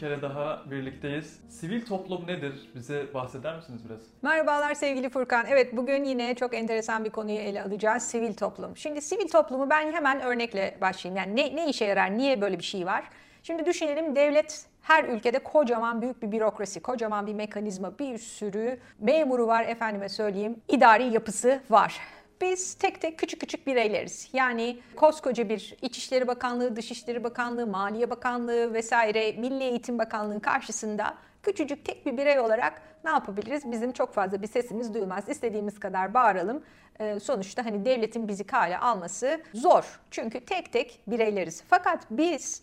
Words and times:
Kere 0.00 0.22
daha 0.22 0.62
birlikteyiz. 0.70 1.40
Sivil 1.48 1.86
toplum 1.86 2.26
nedir? 2.26 2.70
Bize 2.74 3.14
bahseder 3.14 3.56
misiniz 3.56 3.80
biraz? 3.88 4.00
Merhabalar 4.22 4.74
sevgili 4.74 5.08
Furkan. 5.08 5.46
Evet 5.48 5.76
bugün 5.76 6.04
yine 6.04 6.34
çok 6.34 6.54
enteresan 6.54 7.04
bir 7.04 7.10
konuyu 7.10 7.38
ele 7.38 7.62
alacağız. 7.62 8.02
Sivil 8.02 8.34
toplum. 8.34 8.76
Şimdi 8.76 9.00
sivil 9.02 9.28
toplumu 9.28 9.70
ben 9.70 9.92
hemen 9.92 10.20
örnekle 10.20 10.78
başlayayım. 10.80 11.16
Yani 11.16 11.36
ne, 11.36 11.56
ne 11.56 11.68
işe 11.70 11.84
yarar? 11.84 12.18
Niye 12.18 12.40
böyle 12.40 12.58
bir 12.58 12.64
şey 12.64 12.86
var? 12.86 13.04
Şimdi 13.42 13.66
düşünelim 13.66 14.16
devlet 14.16 14.66
her 14.82 15.04
ülkede 15.04 15.38
kocaman 15.38 16.02
büyük 16.02 16.22
bir 16.22 16.32
bürokrasi, 16.32 16.80
kocaman 16.82 17.26
bir 17.26 17.34
mekanizma, 17.34 17.98
bir 17.98 18.18
sürü 18.18 18.78
memuru 18.98 19.46
var 19.46 19.64
efendime 19.64 20.08
söyleyeyim, 20.08 20.56
idari 20.68 21.12
yapısı 21.12 21.60
var. 21.70 22.00
Biz 22.40 22.74
tek 22.74 23.00
tek 23.00 23.18
küçük 23.18 23.40
küçük 23.40 23.66
bireyleriz. 23.66 24.28
Yani 24.32 24.78
koskoca 24.96 25.48
bir 25.48 25.76
İçişleri 25.82 26.28
Bakanlığı, 26.28 26.76
Dışişleri 26.76 27.24
Bakanlığı, 27.24 27.66
Maliye 27.66 28.10
Bakanlığı 28.10 28.74
vesaire 28.74 29.32
Milli 29.32 29.64
Eğitim 29.64 29.98
Bakanlığı 29.98 30.42
karşısında 30.42 31.14
küçücük 31.42 31.84
tek 31.84 32.06
bir 32.06 32.16
birey 32.16 32.40
olarak 32.40 32.82
ne 33.04 33.10
yapabiliriz? 33.10 33.72
Bizim 33.72 33.92
çok 33.92 34.14
fazla 34.14 34.42
bir 34.42 34.46
sesimiz 34.46 34.94
duyulmaz. 34.94 35.28
İstediğimiz 35.28 35.80
kadar 35.80 36.14
bağıralım. 36.14 36.62
Ee, 37.00 37.20
sonuçta 37.20 37.64
hani 37.64 37.84
devletin 37.84 38.28
bizi 38.28 38.44
kale 38.44 38.78
alması 38.78 39.40
zor. 39.54 40.00
Çünkü 40.10 40.40
tek 40.40 40.72
tek 40.72 41.00
bireyleriz. 41.06 41.62
Fakat 41.68 42.06
biz 42.10 42.62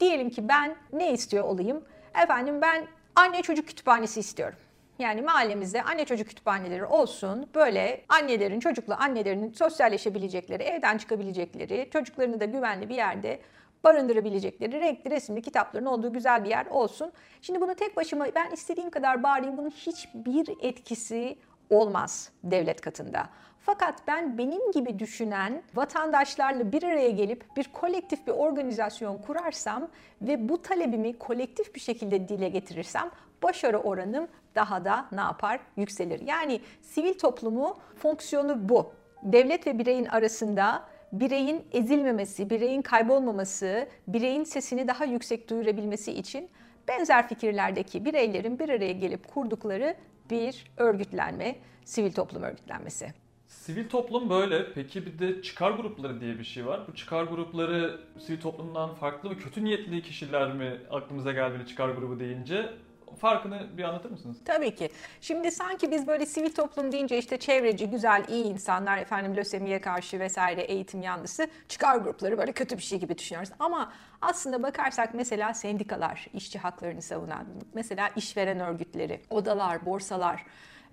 diyelim 0.00 0.30
ki 0.30 0.48
ben 0.48 0.76
ne 0.92 1.12
istiyor 1.12 1.44
olayım? 1.44 1.84
Efendim 2.22 2.60
ben 2.62 2.86
anne 3.14 3.42
çocuk 3.42 3.68
kütüphanesi 3.68 4.20
istiyorum. 4.20 4.58
Yani 4.98 5.22
mahallemizde 5.22 5.82
anne 5.82 6.04
çocuk 6.04 6.28
kütüphaneleri 6.28 6.84
olsun. 6.84 7.50
Böyle 7.54 8.04
annelerin, 8.08 8.60
çocuklu 8.60 8.94
annelerinin 8.98 9.52
sosyalleşebilecekleri, 9.52 10.62
evden 10.62 10.98
çıkabilecekleri, 10.98 11.88
çocuklarını 11.92 12.40
da 12.40 12.44
güvenli 12.44 12.88
bir 12.88 12.94
yerde 12.94 13.40
barındırabilecekleri 13.84 14.80
renkli 14.80 15.10
resimli 15.10 15.42
kitapların 15.42 15.86
olduğu 15.86 16.12
güzel 16.12 16.44
bir 16.44 16.50
yer 16.50 16.66
olsun. 16.66 17.12
Şimdi 17.42 17.60
bunu 17.60 17.74
tek 17.74 17.96
başıma 17.96 18.26
ben 18.34 18.50
istediğim 18.50 18.90
kadar 18.90 19.22
bağırayım 19.22 19.56
bunun 19.56 19.70
hiçbir 19.70 20.48
etkisi 20.60 21.38
olmaz 21.70 22.32
devlet 22.44 22.80
katında. 22.80 23.28
Fakat 23.60 23.94
ben 24.06 24.38
benim 24.38 24.72
gibi 24.72 24.98
düşünen 24.98 25.62
vatandaşlarla 25.74 26.72
bir 26.72 26.82
araya 26.82 27.10
gelip 27.10 27.56
bir 27.56 27.64
kolektif 27.72 28.26
bir 28.26 28.32
organizasyon 28.32 29.18
kurarsam 29.18 29.88
ve 30.22 30.48
bu 30.48 30.62
talebimi 30.62 31.18
kolektif 31.18 31.74
bir 31.74 31.80
şekilde 31.80 32.28
dile 32.28 32.48
getirirsem 32.48 33.10
başarı 33.42 33.78
oranım 33.78 34.28
daha 34.58 34.84
da 34.84 35.06
ne 35.12 35.20
yapar? 35.20 35.60
Yükselir. 35.76 36.20
Yani 36.20 36.60
sivil 36.82 37.14
toplumu 37.14 37.76
fonksiyonu 37.96 38.68
bu. 38.68 38.92
Devlet 39.22 39.66
ve 39.66 39.78
bireyin 39.78 40.04
arasında 40.04 40.84
bireyin 41.12 41.64
ezilmemesi, 41.72 42.50
bireyin 42.50 42.82
kaybolmaması, 42.82 43.88
bireyin 44.08 44.44
sesini 44.44 44.88
daha 44.88 45.04
yüksek 45.04 45.50
duyurabilmesi 45.50 46.12
için 46.12 46.50
benzer 46.88 47.28
fikirlerdeki 47.28 48.04
bireylerin 48.04 48.58
bir 48.58 48.68
araya 48.68 48.92
gelip 48.92 49.28
kurdukları 49.28 49.96
bir 50.30 50.64
örgütlenme, 50.76 51.56
sivil 51.84 52.12
toplum 52.12 52.42
örgütlenmesi. 52.42 53.08
Sivil 53.46 53.88
toplum 53.88 54.30
böyle. 54.30 54.72
Peki 54.72 55.06
bir 55.06 55.18
de 55.18 55.42
çıkar 55.42 55.70
grupları 55.70 56.20
diye 56.20 56.38
bir 56.38 56.44
şey 56.44 56.66
var. 56.66 56.80
Bu 56.88 56.94
çıkar 56.94 57.24
grupları 57.24 58.00
sivil 58.18 58.40
toplumdan 58.40 58.94
farklı 58.94 59.28
mı? 59.30 59.38
Kötü 59.38 59.64
niyetli 59.64 60.02
kişiler 60.02 60.52
mi 60.52 60.78
aklımıza 60.90 61.32
geldiğinde 61.32 61.66
çıkar 61.66 61.88
grubu 61.88 62.20
deyince? 62.20 62.68
Farkını 63.16 63.78
bir 63.78 63.84
anlatır 63.84 64.10
mısınız? 64.10 64.36
Tabii 64.44 64.74
ki. 64.74 64.90
Şimdi 65.20 65.50
sanki 65.50 65.90
biz 65.90 66.06
böyle 66.06 66.26
sivil 66.26 66.54
toplum 66.54 66.92
deyince 66.92 67.18
işte 67.18 67.36
çevreci, 67.36 67.90
güzel, 67.90 68.24
iyi 68.28 68.44
insanlar, 68.44 68.98
efendim 68.98 69.36
lösemiye 69.36 69.80
karşı 69.80 70.20
vesaire 70.20 70.60
eğitim 70.60 71.02
yanlısı 71.02 71.48
çıkar 71.68 71.96
grupları 71.96 72.38
böyle 72.38 72.52
kötü 72.52 72.76
bir 72.76 72.82
şey 72.82 72.98
gibi 72.98 73.18
düşünüyoruz. 73.18 73.50
Ama 73.58 73.92
aslında 74.20 74.62
bakarsak 74.62 75.14
mesela 75.14 75.54
sendikalar, 75.54 76.26
işçi 76.34 76.58
haklarını 76.58 77.02
savunan, 77.02 77.46
mesela 77.74 78.10
işveren 78.16 78.60
örgütleri, 78.60 79.20
odalar, 79.30 79.86
borsalar, 79.86 80.46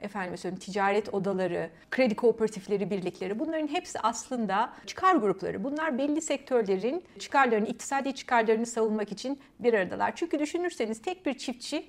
efendim 0.05 0.37
söyleyeyim 0.37 0.59
ticaret 0.59 1.13
odaları, 1.13 1.69
kredi 1.91 2.15
kooperatifleri, 2.15 2.89
birlikleri 2.89 3.39
bunların 3.39 3.67
hepsi 3.67 3.99
aslında 3.99 4.73
çıkar 4.85 5.15
grupları. 5.15 5.63
Bunlar 5.63 5.97
belli 5.97 6.21
sektörlerin 6.21 7.03
çıkarlarını, 7.19 7.67
iktisadi 7.67 8.15
çıkarlarını 8.15 8.65
savunmak 8.65 9.11
için 9.11 9.39
bir 9.59 9.73
aradalar. 9.73 10.15
Çünkü 10.15 10.39
düşünürseniz 10.39 11.01
tek 11.01 11.25
bir 11.25 11.33
çiftçi 11.37 11.85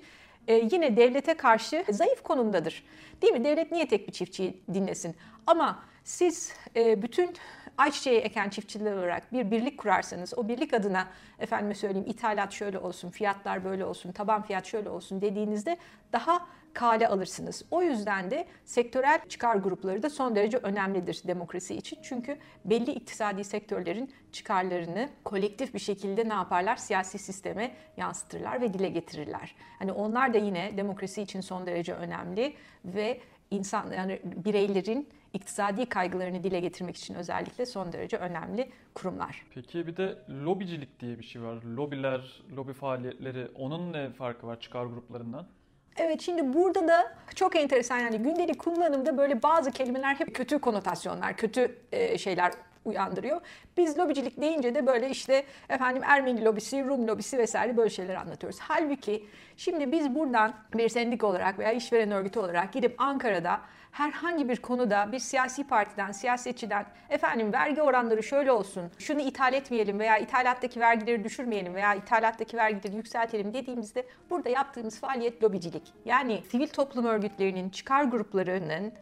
e, 0.47 0.53
yine 0.71 0.97
devlete 0.97 1.33
karşı 1.33 1.83
zayıf 1.89 2.23
konumdadır. 2.23 2.83
Değil 3.21 3.33
mi? 3.33 3.43
Devlet 3.43 3.71
niye 3.71 3.87
tek 3.87 4.07
bir 4.07 4.13
çiftçiyi 4.13 4.61
dinlesin? 4.73 5.15
Ama 5.47 5.83
siz 6.03 6.53
e, 6.75 7.01
bütün 7.01 7.35
ayçiçeği 7.77 8.19
eken 8.19 8.49
çiftçiler 8.49 8.93
olarak 8.93 9.33
bir 9.33 9.51
birlik 9.51 9.77
kurarsanız 9.77 10.33
o 10.37 10.47
birlik 10.47 10.73
adına 10.73 11.07
efendime 11.39 11.75
söyleyeyim 11.75 12.07
ithalat 12.09 12.51
şöyle 12.53 12.79
olsun, 12.79 13.09
fiyatlar 13.09 13.63
böyle 13.63 13.85
olsun, 13.85 14.11
taban 14.11 14.41
fiyat 14.41 14.65
şöyle 14.65 14.89
olsun 14.89 15.21
dediğinizde 15.21 15.77
daha 16.13 16.47
kale 16.77 17.07
alırsınız. 17.07 17.65
O 17.71 17.81
yüzden 17.81 18.31
de 18.31 18.47
sektörel 18.65 19.19
çıkar 19.29 19.55
grupları 19.55 20.03
da 20.03 20.09
son 20.09 20.35
derece 20.35 20.57
önemlidir 20.57 21.21
demokrasi 21.27 21.75
için. 21.75 21.99
Çünkü 22.01 22.37
belli 22.65 22.91
iktisadi 22.91 23.43
sektörlerin 23.43 24.13
çıkarlarını 24.31 25.09
kolektif 25.23 25.73
bir 25.73 25.79
şekilde 25.79 26.29
ne 26.29 26.33
yaparlar? 26.33 26.75
Siyasi 26.75 27.17
sisteme 27.17 27.71
yansıtırlar 27.97 28.61
ve 28.61 28.73
dile 28.73 28.89
getirirler. 28.89 29.55
Hani 29.79 29.91
onlar 29.91 30.33
da 30.33 30.37
yine 30.37 30.77
demokrasi 30.77 31.21
için 31.21 31.41
son 31.41 31.65
derece 31.65 31.93
önemli 31.93 32.53
ve 32.85 33.21
insan 33.51 33.91
yani 33.91 34.21
bireylerin 34.23 35.09
iktisadi 35.33 35.85
kaygılarını 35.85 36.43
dile 36.43 36.59
getirmek 36.59 36.97
için 36.97 37.15
özellikle 37.15 37.65
son 37.65 37.93
derece 37.93 38.17
önemli 38.17 38.69
kurumlar. 38.93 39.45
Peki 39.53 39.87
bir 39.87 39.97
de 39.97 40.17
lobicilik 40.29 40.99
diye 40.99 41.19
bir 41.19 41.23
şey 41.23 41.41
var. 41.41 41.63
Lobiler, 41.63 42.43
lobi 42.55 42.73
faaliyetleri 42.73 43.47
onun 43.55 43.93
ne 43.93 44.11
farkı 44.11 44.47
var 44.47 44.59
çıkar 44.59 44.85
gruplarından? 44.85 45.47
Evet 45.97 46.21
şimdi 46.21 46.53
burada 46.53 46.87
da 46.87 47.13
çok 47.35 47.55
enteresan 47.55 47.97
yani 47.99 48.17
gündelik 48.17 48.59
kullanımda 48.59 49.17
böyle 49.17 49.43
bazı 49.43 49.71
kelimeler 49.71 50.15
hep 50.15 50.35
kötü 50.35 50.59
konotasyonlar, 50.59 51.37
kötü 51.37 51.75
e, 51.91 52.17
şeyler 52.17 52.51
uyandırıyor. 52.87 53.41
Biz 53.77 53.97
lobicilik 53.97 54.41
deyince 54.41 54.75
de 54.75 54.87
böyle 54.87 55.09
işte 55.09 55.43
efendim 55.69 56.03
Ermeni 56.05 56.45
lobisi, 56.45 56.85
Rum 56.85 57.07
lobisi 57.07 57.37
vesaire 57.37 57.77
böyle 57.77 57.89
şeyler 57.89 58.15
anlatıyoruz. 58.15 58.59
Halbuki 58.59 59.25
şimdi 59.57 59.91
biz 59.91 60.15
buradan 60.15 60.53
bir 60.73 60.89
sendik 60.89 61.23
olarak 61.23 61.59
veya 61.59 61.71
işveren 61.71 62.11
örgütü 62.11 62.39
olarak 62.39 62.73
gidip 62.73 63.01
Ankara'da 63.01 63.59
herhangi 63.91 64.49
bir 64.49 64.57
konuda 64.57 65.11
bir 65.11 65.19
siyasi 65.19 65.67
partiden, 65.67 66.11
siyasetçiden 66.11 66.85
efendim 67.09 67.53
vergi 67.53 67.81
oranları 67.81 68.23
şöyle 68.23 68.51
olsun, 68.51 68.91
şunu 68.99 69.21
ithal 69.21 69.53
etmeyelim 69.53 69.99
veya 69.99 70.17
ithalattaki 70.17 70.79
vergileri 70.79 71.23
düşürmeyelim 71.23 71.75
veya 71.75 71.95
ithalattaki 71.95 72.57
vergileri 72.57 72.95
yükseltelim 72.95 73.53
dediğimizde 73.53 74.05
burada 74.29 74.49
yaptığımız 74.49 74.99
faaliyet 74.99 75.43
lobicilik. 75.43 75.93
Yani 76.05 76.41
sivil 76.51 76.67
toplum 76.67 77.05
örgütlerinin, 77.05 77.69
çıkar 77.69 78.03
gruplarının 78.03 78.93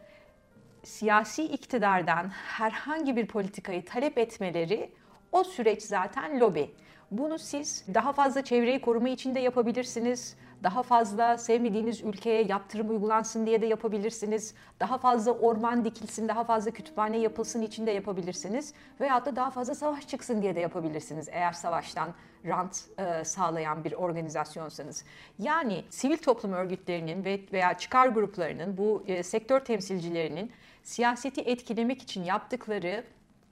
siyasi 0.86 1.44
iktidardan 1.44 2.28
herhangi 2.28 3.16
bir 3.16 3.26
politikayı 3.26 3.84
talep 3.84 4.18
etmeleri 4.18 4.90
o 5.32 5.44
süreç 5.44 5.82
zaten 5.82 6.40
lobi. 6.40 6.70
Bunu 7.10 7.38
siz 7.38 7.84
daha 7.94 8.12
fazla 8.12 8.44
çevreyi 8.44 8.80
koruma 8.80 9.08
için 9.08 9.34
de 9.34 9.40
yapabilirsiniz. 9.40 10.36
Daha 10.62 10.82
fazla 10.82 11.38
sevmediğiniz 11.38 12.00
ülkeye 12.00 12.42
yaptırım 12.42 12.90
uygulansın 12.90 13.46
diye 13.46 13.62
de 13.62 13.66
yapabilirsiniz. 13.66 14.54
Daha 14.80 14.98
fazla 14.98 15.32
orman 15.32 15.84
dikilsin, 15.84 16.28
daha 16.28 16.44
fazla 16.44 16.70
kütüphane 16.70 17.18
yapılsın 17.18 17.62
için 17.62 17.86
de 17.86 17.90
yapabilirsiniz. 17.90 18.74
Veyahut 19.00 19.26
da 19.26 19.36
daha 19.36 19.50
fazla 19.50 19.74
savaş 19.74 20.08
çıksın 20.08 20.42
diye 20.42 20.56
de 20.56 20.60
yapabilirsiniz 20.60 21.28
eğer 21.32 21.52
savaştan 21.52 22.08
rant 22.46 22.84
e, 22.98 23.24
sağlayan 23.24 23.84
bir 23.84 23.92
organizasyonsanız. 23.92 25.04
Yani 25.38 25.84
sivil 25.90 26.18
toplum 26.18 26.52
örgütlerinin 26.52 27.24
ve 27.24 27.40
veya 27.52 27.78
çıkar 27.78 28.08
gruplarının 28.08 28.76
bu 28.76 29.04
e, 29.06 29.22
sektör 29.22 29.60
temsilcilerinin 29.60 30.52
siyaseti 30.86 31.40
etkilemek 31.40 32.02
için 32.02 32.24
yaptıkları 32.24 33.04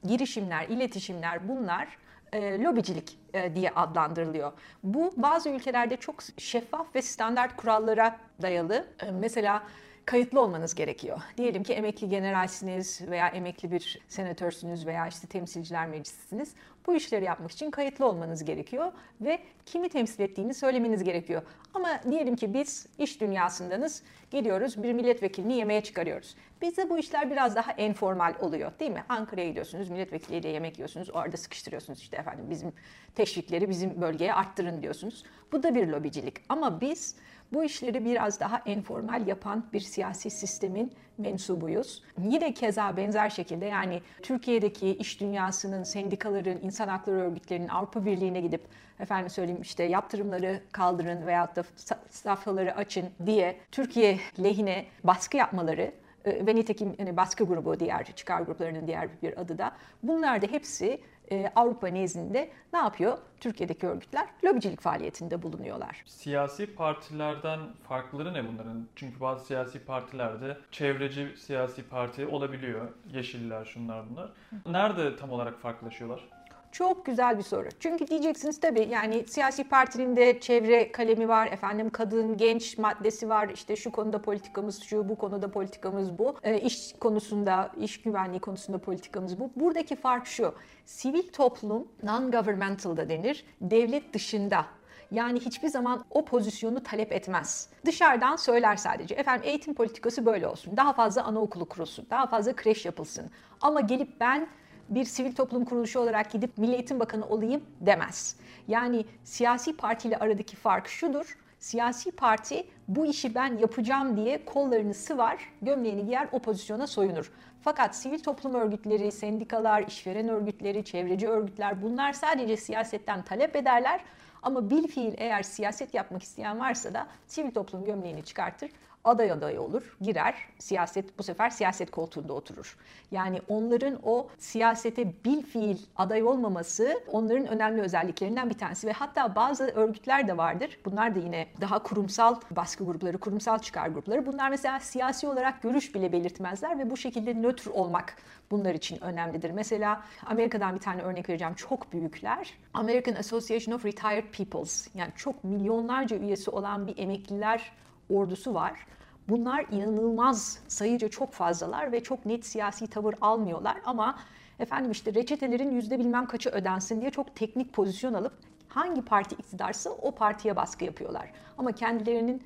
girişimler, 0.04 0.68
iletişimler 0.68 1.48
bunlar 1.48 1.88
e, 2.32 2.62
lobicilik 2.62 3.18
e, 3.34 3.54
diye 3.54 3.70
adlandırılıyor. 3.70 4.52
Bu 4.82 5.12
bazı 5.16 5.48
ülkelerde 5.48 5.96
çok 5.96 6.16
şeffaf 6.38 6.94
ve 6.94 7.02
standart 7.02 7.56
kurallara 7.56 8.18
dayalı. 8.42 8.86
E, 9.06 9.10
mesela 9.10 9.62
kayıtlı 10.04 10.40
olmanız 10.40 10.74
gerekiyor. 10.74 11.20
Diyelim 11.36 11.62
ki 11.62 11.72
emekli 11.72 12.08
generalsiniz 12.08 13.00
veya 13.10 13.28
emekli 13.28 13.70
bir 13.70 14.00
senatörsünüz 14.08 14.86
veya 14.86 15.06
işte 15.06 15.26
temsilciler 15.26 15.86
meclisisiniz. 15.86 16.54
Bu 16.86 16.94
işleri 16.94 17.24
yapmak 17.24 17.50
için 17.50 17.70
kayıtlı 17.70 18.06
olmanız 18.06 18.44
gerekiyor 18.44 18.92
ve 19.20 19.38
kimi 19.66 19.88
temsil 19.88 20.20
ettiğini 20.20 20.54
söylemeniz 20.54 21.04
gerekiyor. 21.04 21.42
Ama 21.74 21.88
diyelim 22.10 22.36
ki 22.36 22.54
biz 22.54 22.86
iş 22.98 23.20
dünyasındanız, 23.20 24.02
gidiyoruz 24.30 24.82
bir 24.82 24.92
milletvekilini 24.92 25.56
yemeğe 25.56 25.80
çıkarıyoruz. 25.80 26.36
Bizde 26.62 26.90
bu 26.90 26.98
işler 26.98 27.30
biraz 27.30 27.56
daha 27.56 27.72
informal 27.72 28.34
oluyor 28.40 28.72
değil 28.78 28.90
mi? 28.90 29.04
Ankara'ya 29.08 29.48
gidiyorsunuz, 29.48 29.90
milletvekiliyle 29.90 30.48
yemek 30.48 30.78
yiyorsunuz, 30.78 31.10
orada 31.10 31.36
sıkıştırıyorsunuz 31.36 32.00
işte 32.00 32.16
efendim 32.16 32.44
bizim 32.50 32.72
teşvikleri 33.14 33.68
bizim 33.68 34.00
bölgeye 34.00 34.34
arttırın 34.34 34.82
diyorsunuz. 34.82 35.24
Bu 35.52 35.62
da 35.62 35.74
bir 35.74 35.86
lobicilik. 35.86 36.36
Ama 36.48 36.80
biz 36.80 37.16
bu 37.54 37.64
işleri 37.64 38.04
biraz 38.04 38.40
daha 38.40 38.62
informal 38.66 39.26
yapan 39.26 39.64
bir 39.72 39.80
siyasi 39.80 40.30
sistemin 40.30 40.92
mensubuyuz. 41.18 42.02
Yine 42.18 42.54
keza 42.54 42.96
benzer 42.96 43.30
şekilde 43.30 43.66
yani 43.66 44.02
Türkiye'deki 44.22 44.88
iş 44.88 45.20
dünyasının, 45.20 45.82
sendikaların, 45.82 46.58
insan 46.62 46.88
hakları 46.88 47.16
örgütlerinin 47.16 47.68
Avrupa 47.68 48.06
Birliği'ne 48.06 48.40
gidip 48.40 48.62
efendim 49.00 49.30
söyleyeyim 49.30 49.62
işte 49.62 49.84
yaptırımları 49.84 50.60
kaldırın 50.72 51.26
veyahut 51.26 51.56
da 51.56 51.64
safhaları 52.10 52.76
açın 52.76 53.10
diye 53.26 53.56
Türkiye 53.72 54.18
lehine 54.42 54.84
baskı 55.04 55.36
yapmaları 55.36 55.92
e, 56.24 56.46
ve 56.46 56.54
nitekim 56.54 56.94
hani 56.98 57.16
baskı 57.16 57.44
grubu 57.44 57.80
diğer 57.80 58.04
çıkar 58.16 58.40
gruplarının 58.40 58.86
diğer 58.86 59.08
bir 59.22 59.40
adı 59.40 59.58
da 59.58 59.72
bunlar 60.02 60.42
da 60.42 60.46
hepsi 60.46 61.00
e, 61.30 61.52
Avrupa 61.56 61.86
nezdinde 61.88 62.50
ne 62.72 62.78
yapıyor? 62.78 63.18
Türkiye'deki 63.40 63.86
örgütler 63.86 64.26
lobicilik 64.44 64.80
faaliyetinde 64.80 65.42
bulunuyorlar. 65.42 66.02
Siyasi 66.06 66.74
partilerden 66.74 67.60
farkları 67.88 68.34
ne 68.34 68.48
bunların? 68.48 68.86
Çünkü 68.96 69.20
bazı 69.20 69.44
siyasi 69.46 69.84
partilerde 69.84 70.56
çevreci 70.70 71.34
siyasi 71.38 71.88
parti 71.88 72.26
olabiliyor. 72.26 72.88
Yeşiller, 73.12 73.64
şunlar 73.64 74.10
bunlar. 74.10 74.30
Nerede 74.66 75.16
tam 75.16 75.30
olarak 75.30 75.60
farklılaşıyorlar? 75.60 76.28
Çok 76.74 77.06
güzel 77.06 77.38
bir 77.38 77.42
soru. 77.42 77.68
Çünkü 77.80 78.06
diyeceksiniz 78.06 78.60
tabii 78.60 78.88
yani 78.90 79.24
siyasi 79.28 79.64
partinin 79.64 80.16
de 80.16 80.40
çevre 80.40 80.92
kalemi 80.92 81.28
var, 81.28 81.46
efendim 81.46 81.90
kadın, 81.90 82.36
genç 82.36 82.78
maddesi 82.78 83.28
var. 83.28 83.48
İşte 83.48 83.76
şu 83.76 83.92
konuda 83.92 84.22
politikamız 84.22 84.82
şu, 84.82 85.08
bu 85.08 85.18
konuda 85.18 85.50
politikamız 85.50 86.18
bu. 86.18 86.36
E, 86.42 86.60
iş 86.60 86.92
konusunda, 87.00 87.72
iş 87.80 88.02
güvenliği 88.02 88.40
konusunda 88.40 88.78
politikamız 88.78 89.40
bu. 89.40 89.50
Buradaki 89.56 89.96
fark 89.96 90.26
şu. 90.26 90.54
Sivil 90.84 91.28
toplum 91.32 91.88
non-governmental 92.02 92.96
da 92.96 93.08
denir. 93.08 93.44
Devlet 93.60 94.14
dışında 94.14 94.66
yani 95.10 95.40
hiçbir 95.40 95.68
zaman 95.68 96.04
o 96.10 96.24
pozisyonu 96.24 96.82
talep 96.82 97.12
etmez. 97.12 97.68
Dışarıdan 97.86 98.36
söyler 98.36 98.76
sadece. 98.76 99.14
Efendim 99.14 99.48
eğitim 99.48 99.74
politikası 99.74 100.26
böyle 100.26 100.46
olsun. 100.46 100.76
Daha 100.76 100.92
fazla 100.92 101.24
anaokulu 101.24 101.68
kurulsun. 101.68 102.06
Daha 102.10 102.26
fazla 102.26 102.56
kreş 102.56 102.84
yapılsın. 102.84 103.30
Ama 103.60 103.80
gelip 103.80 104.20
ben 104.20 104.48
bir 104.88 105.04
sivil 105.04 105.34
toplum 105.34 105.64
kuruluşu 105.64 106.00
olarak 106.00 106.30
gidip 106.30 106.58
Milli 106.58 106.74
Eğitim 106.74 107.00
Bakanı 107.00 107.26
olayım 107.26 107.62
demez. 107.80 108.36
Yani 108.68 109.04
siyasi 109.24 109.76
partiyle 109.76 110.16
aradaki 110.16 110.56
fark 110.56 110.88
şudur. 110.88 111.38
Siyasi 111.58 112.12
parti 112.12 112.66
bu 112.88 113.06
işi 113.06 113.34
ben 113.34 113.58
yapacağım 113.58 114.16
diye 114.16 114.44
kollarını 114.44 114.94
sıvar, 114.94 115.52
gömleğini 115.62 116.06
giyer, 116.06 116.28
o 116.32 116.38
pozisyona 116.38 116.86
soyunur. 116.86 117.32
Fakat 117.60 117.96
sivil 117.96 118.18
toplum 118.18 118.54
örgütleri, 118.54 119.12
sendikalar, 119.12 119.82
işveren 119.86 120.28
örgütleri, 120.28 120.84
çevreci 120.84 121.28
örgütler 121.28 121.82
bunlar 121.82 122.12
sadece 122.12 122.56
siyasetten 122.56 123.22
talep 123.22 123.56
ederler. 123.56 124.00
Ama 124.42 124.70
bil 124.70 124.86
fiil 124.86 125.14
eğer 125.16 125.42
siyaset 125.42 125.94
yapmak 125.94 126.22
isteyen 126.22 126.60
varsa 126.60 126.94
da 126.94 127.06
sivil 127.26 127.50
toplum 127.50 127.84
gömleğini 127.84 128.24
çıkartır, 128.24 128.70
aday 129.04 129.32
adayı 129.32 129.60
olur, 129.60 129.96
girer, 130.00 130.34
siyaset 130.58 131.18
bu 131.18 131.22
sefer 131.22 131.50
siyaset 131.50 131.90
koltuğunda 131.90 132.32
oturur. 132.32 132.76
Yani 133.10 133.40
onların 133.48 133.98
o 134.02 134.28
siyasete 134.38 135.24
bil 135.24 135.42
fiil 135.42 135.78
aday 135.96 136.22
olmaması 136.22 137.00
onların 137.12 137.46
önemli 137.46 137.82
özelliklerinden 137.82 138.50
bir 138.50 138.58
tanesi 138.58 138.86
ve 138.86 138.92
hatta 138.92 139.34
bazı 139.34 139.64
örgütler 139.64 140.28
de 140.28 140.36
vardır. 140.36 140.78
Bunlar 140.84 141.14
da 141.14 141.18
yine 141.18 141.46
daha 141.60 141.82
kurumsal 141.82 142.36
baskı 142.50 142.84
grupları, 142.84 143.18
kurumsal 143.18 143.58
çıkar 143.58 143.88
grupları. 143.88 144.26
Bunlar 144.26 144.48
mesela 144.48 144.80
siyasi 144.80 145.26
olarak 145.26 145.62
görüş 145.62 145.94
bile 145.94 146.12
belirtmezler 146.12 146.78
ve 146.78 146.90
bu 146.90 146.96
şekilde 146.96 147.34
nötr 147.34 147.66
olmak 147.66 148.16
bunlar 148.50 148.74
için 148.74 149.04
önemlidir. 149.04 149.50
Mesela 149.50 150.02
Amerika'dan 150.26 150.74
bir 150.74 150.80
tane 150.80 151.02
örnek 151.02 151.28
vereceğim. 151.28 151.54
Çok 151.54 151.92
büyükler. 151.92 152.54
American 152.74 153.14
Association 153.14 153.74
of 153.74 153.84
Retired 153.84 154.24
Peoples 154.32 154.88
yani 154.94 155.10
çok 155.16 155.44
milyonlarca 155.44 156.16
üyesi 156.16 156.50
olan 156.50 156.86
bir 156.86 156.98
emekliler 156.98 157.72
ordusu 158.10 158.54
var. 158.54 158.86
Bunlar 159.28 159.66
inanılmaz 159.70 160.58
sayıca 160.68 161.08
çok 161.08 161.32
fazlalar 161.32 161.92
ve 161.92 162.02
çok 162.02 162.26
net 162.26 162.46
siyasi 162.46 162.86
tavır 162.86 163.14
almıyorlar 163.20 163.76
ama 163.84 164.18
efendim 164.58 164.90
işte 164.90 165.14
reçetelerin 165.14 165.70
yüzde 165.70 165.98
bilmem 165.98 166.26
kaçı 166.26 166.50
ödensin 166.50 167.00
diye 167.00 167.10
çok 167.10 167.36
teknik 167.36 167.72
pozisyon 167.72 168.14
alıp 168.14 168.32
hangi 168.68 169.02
parti 169.02 169.34
iktidarsa 169.34 169.90
o 169.90 170.10
partiye 170.10 170.56
baskı 170.56 170.84
yapıyorlar. 170.84 171.32
Ama 171.58 171.72
kendilerinin 171.72 172.42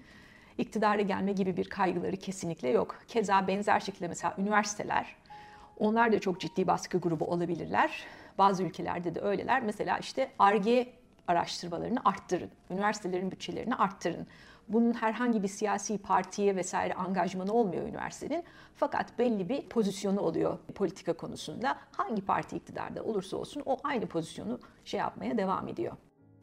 iktidara 0.58 1.02
gelme 1.02 1.32
gibi 1.32 1.56
bir 1.56 1.68
kaygıları 1.68 2.16
kesinlikle 2.16 2.68
yok. 2.68 2.96
Keza 3.08 3.46
benzer 3.46 3.80
şekilde 3.80 4.08
mesela 4.08 4.34
üniversiteler, 4.38 5.16
onlar 5.78 6.12
da 6.12 6.20
çok 6.20 6.40
ciddi 6.40 6.66
baskı 6.66 6.98
grubu 6.98 7.24
olabilirler. 7.24 8.04
Bazı 8.38 8.62
ülkelerde 8.62 9.14
de 9.14 9.20
öyleler. 9.20 9.62
Mesela 9.62 9.98
işte 9.98 10.30
ARGE 10.38 10.92
araştırmalarını 11.28 12.00
arttırın. 12.04 12.50
Üniversitelerin 12.70 13.30
bütçelerini 13.30 13.74
arttırın. 13.74 14.26
Bunun 14.68 14.92
herhangi 14.92 15.42
bir 15.42 15.48
siyasi 15.48 15.98
partiye 15.98 16.56
vesaire 16.56 16.94
angajmanı 16.94 17.52
olmuyor 17.52 17.88
üniversitenin. 17.88 18.44
Fakat 18.74 19.18
belli 19.18 19.48
bir 19.48 19.68
pozisyonu 19.68 20.20
oluyor 20.20 20.58
politika 20.74 21.12
konusunda. 21.12 21.78
Hangi 21.96 22.22
parti 22.24 22.56
iktidarda 22.56 23.04
olursa 23.04 23.36
olsun 23.36 23.62
o 23.66 23.78
aynı 23.84 24.06
pozisyonu 24.06 24.60
şey 24.84 25.00
yapmaya 25.00 25.38
devam 25.38 25.68
ediyor. 25.68 25.92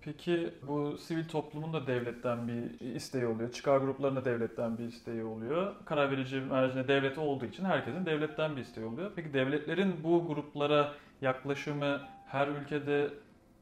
Peki 0.01 0.54
bu 0.68 0.98
sivil 0.98 1.27
toplumun 1.27 1.74
da 1.74 1.88
devletten 1.88 2.48
bir 2.48 2.80
isteği 2.80 3.25
oluyor. 3.25 3.51
Çıkar 3.51 3.77
gruplarının 3.77 4.22
da 4.22 4.25
devletten 4.25 4.78
bir 4.78 4.83
isteği 4.83 5.24
oluyor. 5.24 5.75
Karar 5.86 6.12
verici 6.12 6.39
mercine 6.39 6.88
devleti 6.88 7.19
olduğu 7.19 7.45
için 7.45 7.66
herkesin 7.66 8.06
devletten 8.06 8.56
bir 8.56 8.62
isteği 8.62 8.86
oluyor. 8.86 9.12
Peki 9.16 9.33
devletlerin 9.33 10.04
bu 10.04 10.28
gruplara 10.28 10.94
yaklaşımı 11.21 12.01
her 12.28 12.48
ülkede 12.48 13.10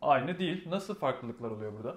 aynı 0.01 0.39
değil. 0.39 0.69
Nasıl 0.69 0.95
farklılıklar 0.95 1.51
oluyor 1.51 1.73
burada? 1.73 1.95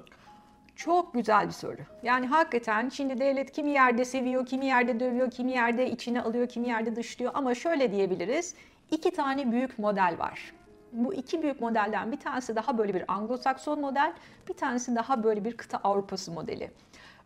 Çok 0.77 1.15
güzel 1.15 1.47
bir 1.47 1.53
soru. 1.53 1.77
Yani 2.03 2.27
hakikaten 2.27 2.89
şimdi 2.89 3.21
devlet 3.21 3.53
kimi 3.53 3.71
yerde 3.71 4.05
seviyor, 4.05 4.47
kimi 4.47 4.67
yerde 4.67 5.01
dövüyor, 5.01 5.31
kimi 5.31 5.53
yerde 5.53 5.91
içine 5.91 6.23
alıyor, 6.23 6.49
kimi 6.49 6.69
yerde 6.69 6.97
dışlıyor. 6.97 7.31
Ama 7.35 7.55
şöyle 7.55 7.93
diyebiliriz. 7.93 8.55
iki 8.91 9.11
tane 9.11 9.53
büyük 9.53 9.79
model 9.79 10.15
var. 10.19 10.53
Bu 10.93 11.15
iki 11.15 11.43
büyük 11.43 11.61
modelden 11.61 12.13
bir 12.13 12.17
tanesi 12.17 12.57
daha 12.57 12.79
böyle 12.79 12.95
bir 12.95 13.03
Anglo-Sakson 13.03 13.81
model, 13.81 14.13
bir 14.49 14.55
tanesi 14.55 14.97
daha 14.97 15.25
böyle 15.25 15.45
bir 15.45 15.57
kıta 15.57 15.79
Avrupası 15.85 16.33
modeli. 16.33 16.71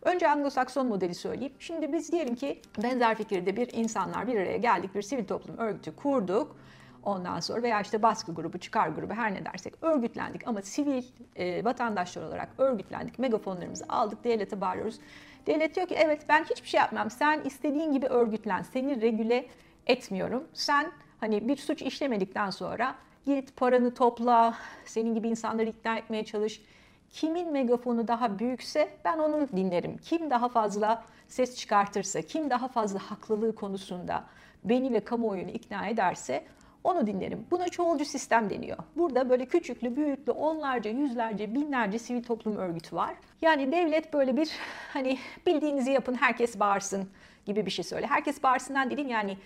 Önce 0.02 0.26
Anglo-Sakson 0.26 0.86
modeli 0.86 1.14
söyleyeyim. 1.14 1.52
Şimdi 1.58 1.92
biz 1.92 2.12
diyelim 2.12 2.34
ki 2.34 2.62
benzer 2.82 3.14
fikirde 3.14 3.56
bir 3.56 3.72
insanlar 3.72 4.26
bir 4.26 4.34
araya 4.34 4.56
geldik, 4.56 4.94
bir 4.94 5.02
sivil 5.02 5.26
toplum 5.26 5.58
örgütü 5.58 5.96
kurduk 5.96 6.56
Ondan 7.02 7.40
sonra 7.40 7.62
veya 7.62 7.80
işte 7.80 8.02
baskı 8.02 8.34
grubu, 8.34 8.58
çıkar 8.58 8.88
grubu 8.88 9.14
her 9.14 9.34
ne 9.34 9.44
dersek 9.44 9.74
örgütlendik 9.82 10.48
ama 10.48 10.62
sivil 10.62 11.02
e, 11.36 11.64
vatandaşlar 11.64 12.22
olarak 12.22 12.48
örgütlendik. 12.58 13.18
Megafonlarımızı 13.18 13.84
aldık, 13.88 14.24
devlete 14.24 14.60
bağırıyoruz. 14.60 15.00
Devlet 15.46 15.76
diyor 15.76 15.86
ki 15.86 15.94
evet 15.94 16.22
ben 16.28 16.44
hiçbir 16.44 16.68
şey 16.68 16.80
yapmam. 16.80 17.10
Sen 17.10 17.40
istediğin 17.44 17.92
gibi 17.92 18.06
örgütlen. 18.06 18.62
Seni 18.62 19.00
regüle 19.00 19.46
etmiyorum. 19.86 20.44
Sen 20.54 20.92
hani 21.20 21.48
bir 21.48 21.56
suç 21.56 21.82
işlemedikten 21.82 22.50
sonra 22.50 22.94
git 23.26 23.56
paranı 23.56 23.94
topla, 23.94 24.54
senin 24.84 25.14
gibi 25.14 25.28
insanları 25.28 25.68
ikna 25.68 25.96
etmeye 25.96 26.24
çalış. 26.24 26.62
Kimin 27.10 27.52
megafonu 27.52 28.08
daha 28.08 28.38
büyükse 28.38 28.88
ben 29.04 29.18
onu 29.18 29.48
dinlerim. 29.48 29.98
Kim 29.98 30.30
daha 30.30 30.48
fazla 30.48 31.04
ses 31.28 31.56
çıkartırsa, 31.56 32.22
kim 32.22 32.50
daha 32.50 32.68
fazla 32.68 32.98
haklılığı 32.98 33.54
konusunda 33.54 34.24
beni 34.64 34.92
ve 34.92 35.00
kamuoyunu 35.00 35.50
ikna 35.50 35.86
ederse 35.86 36.44
onu 36.84 37.06
dinlerim. 37.06 37.46
Buna 37.50 37.68
çoğulcu 37.68 38.04
sistem 38.04 38.50
deniyor. 38.50 38.78
Burada 38.96 39.30
böyle 39.30 39.46
küçüklü, 39.46 39.96
büyüklü, 39.96 40.32
onlarca, 40.32 40.90
yüzlerce, 40.90 41.54
binlerce 41.54 41.98
sivil 41.98 42.22
toplum 42.22 42.56
örgütü 42.56 42.96
var. 42.96 43.14
Yani 43.42 43.72
devlet 43.72 44.12
böyle 44.12 44.36
bir 44.36 44.50
hani 44.92 45.18
bildiğinizi 45.46 45.90
yapın, 45.90 46.14
herkes 46.14 46.60
bağırsın 46.60 47.08
gibi 47.46 47.66
bir 47.66 47.70
şey 47.70 47.84
söyle. 47.84 48.06
Herkes 48.06 48.42
bağırsından 48.42 48.90
dedim 48.90 49.08
yani 49.08 49.36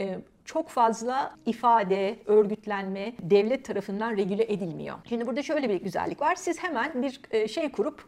e, 0.00 0.18
çok 0.44 0.68
fazla 0.68 1.34
ifade, 1.46 2.16
örgütlenme 2.26 3.12
devlet 3.20 3.64
tarafından 3.64 4.16
regüle 4.16 4.52
edilmiyor. 4.52 4.98
Şimdi 5.08 5.26
burada 5.26 5.42
şöyle 5.42 5.68
bir 5.68 5.82
güzellik 5.82 6.20
var. 6.20 6.34
Siz 6.34 6.62
hemen 6.62 7.02
bir 7.02 7.20
e, 7.30 7.48
şey 7.48 7.72
kurup 7.72 8.04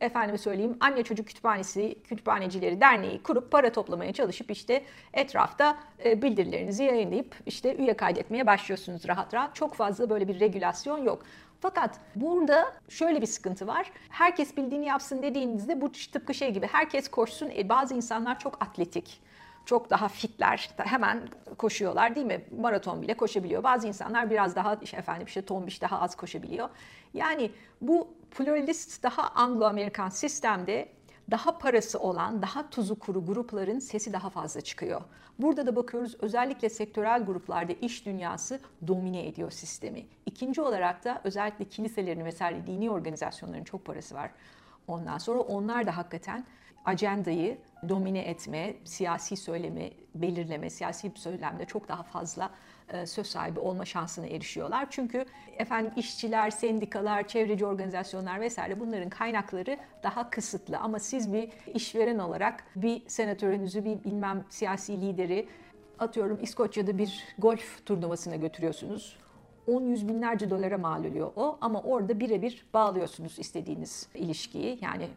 efendime 0.00 0.38
söyleyeyim 0.38 0.76
anne 0.80 1.02
çocuk 1.02 1.26
kütüphanesi, 1.26 1.96
kütüphanecileri 2.04 2.80
derneği 2.80 3.22
kurup 3.22 3.52
para 3.52 3.72
toplamaya 3.72 4.12
çalışıp 4.12 4.50
işte 4.50 4.84
etrafta 5.12 5.78
e, 6.04 6.22
bildirilerinizi 6.22 6.84
yayınlayıp 6.84 7.34
işte 7.46 7.76
üye 7.76 7.96
kaydetmeye 7.96 8.46
başlıyorsunuz 8.46 9.08
rahat 9.08 9.34
rahat. 9.34 9.54
Çok 9.54 9.74
fazla 9.74 10.10
böyle 10.10 10.28
bir 10.28 10.40
regülasyon 10.40 10.98
yok. 11.02 11.22
Fakat 11.60 12.00
burada 12.14 12.72
şöyle 12.88 13.22
bir 13.22 13.26
sıkıntı 13.26 13.66
var. 13.66 13.92
Herkes 14.08 14.56
bildiğini 14.56 14.86
yapsın 14.86 15.22
dediğinizde 15.22 15.80
bu 15.80 15.92
tıpkı 15.92 16.34
şey 16.34 16.50
gibi 16.50 16.66
herkes 16.66 17.08
koşsun. 17.08 17.50
E, 17.56 17.68
bazı 17.68 17.94
insanlar 17.94 18.38
çok 18.38 18.62
atletik 18.62 19.20
çok 19.66 19.90
daha 19.90 20.08
fitler 20.08 20.70
hemen 20.76 21.28
koşuyorlar 21.58 22.14
değil 22.14 22.26
mi? 22.26 22.44
Maraton 22.60 23.02
bile 23.02 23.16
koşabiliyor. 23.16 23.62
Bazı 23.62 23.88
insanlar 23.88 24.30
biraz 24.30 24.56
daha 24.56 24.74
işte 24.74 24.96
efendim 24.96 25.26
işte 25.26 25.42
tombiş 25.42 25.82
daha 25.82 26.00
az 26.00 26.14
koşabiliyor. 26.14 26.68
Yani 27.14 27.50
bu 27.80 28.08
pluralist 28.30 29.02
daha 29.02 29.22
Anglo-Amerikan 29.22 30.08
sistemde 30.08 30.88
daha 31.30 31.58
parası 31.58 31.98
olan, 31.98 32.42
daha 32.42 32.70
tuzu 32.70 32.98
kuru 32.98 33.26
grupların 33.26 33.78
sesi 33.78 34.12
daha 34.12 34.30
fazla 34.30 34.60
çıkıyor. 34.60 35.00
Burada 35.38 35.66
da 35.66 35.76
bakıyoruz 35.76 36.16
özellikle 36.20 36.68
sektörel 36.68 37.24
gruplarda 37.24 37.72
iş 37.72 38.06
dünyası 38.06 38.60
domine 38.86 39.26
ediyor 39.26 39.50
sistemi. 39.50 40.06
İkinci 40.26 40.60
olarak 40.60 41.04
da 41.04 41.20
özellikle 41.24 41.64
kiliselerin 41.64 42.24
vesaire 42.24 42.66
dini 42.66 42.90
organizasyonların 42.90 43.64
çok 43.64 43.84
parası 43.84 44.14
var. 44.14 44.30
Ondan 44.88 45.18
sonra 45.18 45.38
onlar 45.38 45.86
da 45.86 45.96
hakikaten 45.96 46.44
ajandayı 46.86 47.58
domine 47.88 48.20
etme, 48.20 48.74
siyasi 48.84 49.36
söylemi 49.36 49.90
belirleme, 50.14 50.70
siyasi 50.70 51.14
bir 51.14 51.18
söylemde 51.18 51.64
çok 51.64 51.88
daha 51.88 52.02
fazla 52.02 52.50
e, 52.92 53.06
söz 53.06 53.26
sahibi 53.26 53.60
olma 53.60 53.84
şansına 53.84 54.26
erişiyorlar. 54.26 54.86
Çünkü 54.90 55.24
efendim 55.56 55.92
işçiler, 55.96 56.50
sendikalar, 56.50 57.28
çevreci 57.28 57.66
organizasyonlar 57.66 58.40
vesaire 58.40 58.80
bunların 58.80 59.08
kaynakları 59.08 59.78
daha 60.02 60.30
kısıtlı. 60.30 60.78
Ama 60.78 60.98
siz 60.98 61.32
bir 61.32 61.48
işveren 61.74 62.18
olarak 62.18 62.64
bir 62.76 63.02
senatörünüzü, 63.08 63.84
bir 63.84 64.04
bilmem 64.04 64.44
siyasi 64.48 65.00
lideri 65.00 65.48
atıyorum 65.98 66.38
İskoçya'da 66.42 66.98
bir 66.98 67.24
golf 67.38 67.86
turnuvasına 67.86 68.36
götürüyorsunuz. 68.36 69.16
10 69.66 69.82
yüz 69.82 70.08
binlerce 70.08 70.50
dolara 70.50 70.78
mal 70.78 71.04
oluyor 71.04 71.30
o 71.36 71.58
ama 71.60 71.82
orada 71.82 72.20
birebir 72.20 72.66
bağlıyorsunuz 72.74 73.38
istediğiniz 73.38 74.08
ilişkiyi. 74.14 74.78
Yani 74.80 75.08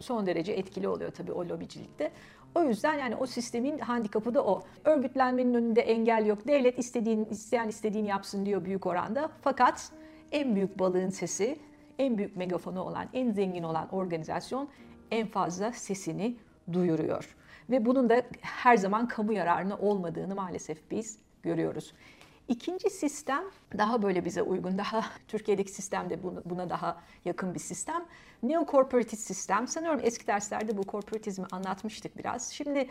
son 0.00 0.26
derece 0.26 0.52
etkili 0.52 0.88
oluyor 0.88 1.10
tabii 1.10 1.32
o 1.32 1.48
lobicilikte. 1.48 2.10
O 2.54 2.62
yüzden 2.62 2.94
yani 2.94 3.16
o 3.16 3.26
sistemin 3.26 3.78
handikapı 3.78 4.34
da 4.34 4.44
o. 4.44 4.62
Örgütlenmenin 4.84 5.54
önünde 5.54 5.80
engel 5.80 6.26
yok. 6.26 6.48
Devlet 6.48 6.78
istediğin, 6.78 7.24
isteyen 7.24 7.68
istediğini 7.68 8.08
yapsın 8.08 8.46
diyor 8.46 8.64
büyük 8.64 8.86
oranda. 8.86 9.30
Fakat 9.42 9.92
en 10.32 10.54
büyük 10.54 10.78
balığın 10.78 11.10
sesi, 11.10 11.58
en 11.98 12.18
büyük 12.18 12.36
megafonu 12.36 12.82
olan, 12.82 13.08
en 13.12 13.32
zengin 13.32 13.62
olan 13.62 13.94
organizasyon 13.94 14.68
en 15.10 15.26
fazla 15.26 15.72
sesini 15.72 16.36
duyuruyor. 16.72 17.36
Ve 17.70 17.86
bunun 17.86 18.08
da 18.08 18.22
her 18.40 18.76
zaman 18.76 19.08
kamu 19.08 19.32
yararına 19.32 19.78
olmadığını 19.78 20.34
maalesef 20.34 20.90
biz 20.90 21.18
görüyoruz. 21.42 21.94
İkinci 22.50 22.90
sistem 22.90 23.44
daha 23.78 24.02
böyle 24.02 24.24
bize 24.24 24.42
uygun, 24.42 24.78
daha 24.78 25.04
Türkiye'deki 25.28 25.70
sistem 25.70 26.10
de 26.10 26.18
buna 26.44 26.70
daha 26.70 27.00
yakın 27.24 27.54
bir 27.54 27.58
sistem. 27.58 28.04
Neo-corporatist 28.42 29.16
sistem. 29.16 29.68
Sanıyorum 29.68 30.00
eski 30.02 30.26
derslerde 30.26 30.78
bu 30.78 30.82
korporatizmi 30.82 31.46
anlatmıştık 31.52 32.18
biraz. 32.18 32.52
Şimdi 32.52 32.88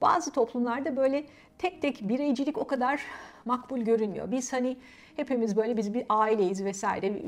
bazı 0.00 0.32
toplumlarda 0.32 0.96
böyle 0.96 1.26
tek 1.58 1.82
tek 1.82 2.08
bireycilik 2.08 2.58
o 2.58 2.66
kadar 2.66 3.00
makbul 3.44 3.78
görünmüyor. 3.78 4.30
Biz 4.30 4.52
hani 4.52 4.76
hepimiz 5.16 5.56
böyle 5.56 5.76
biz 5.76 5.94
bir 5.94 6.04
aileyiz 6.08 6.64
vesaire 6.64 7.22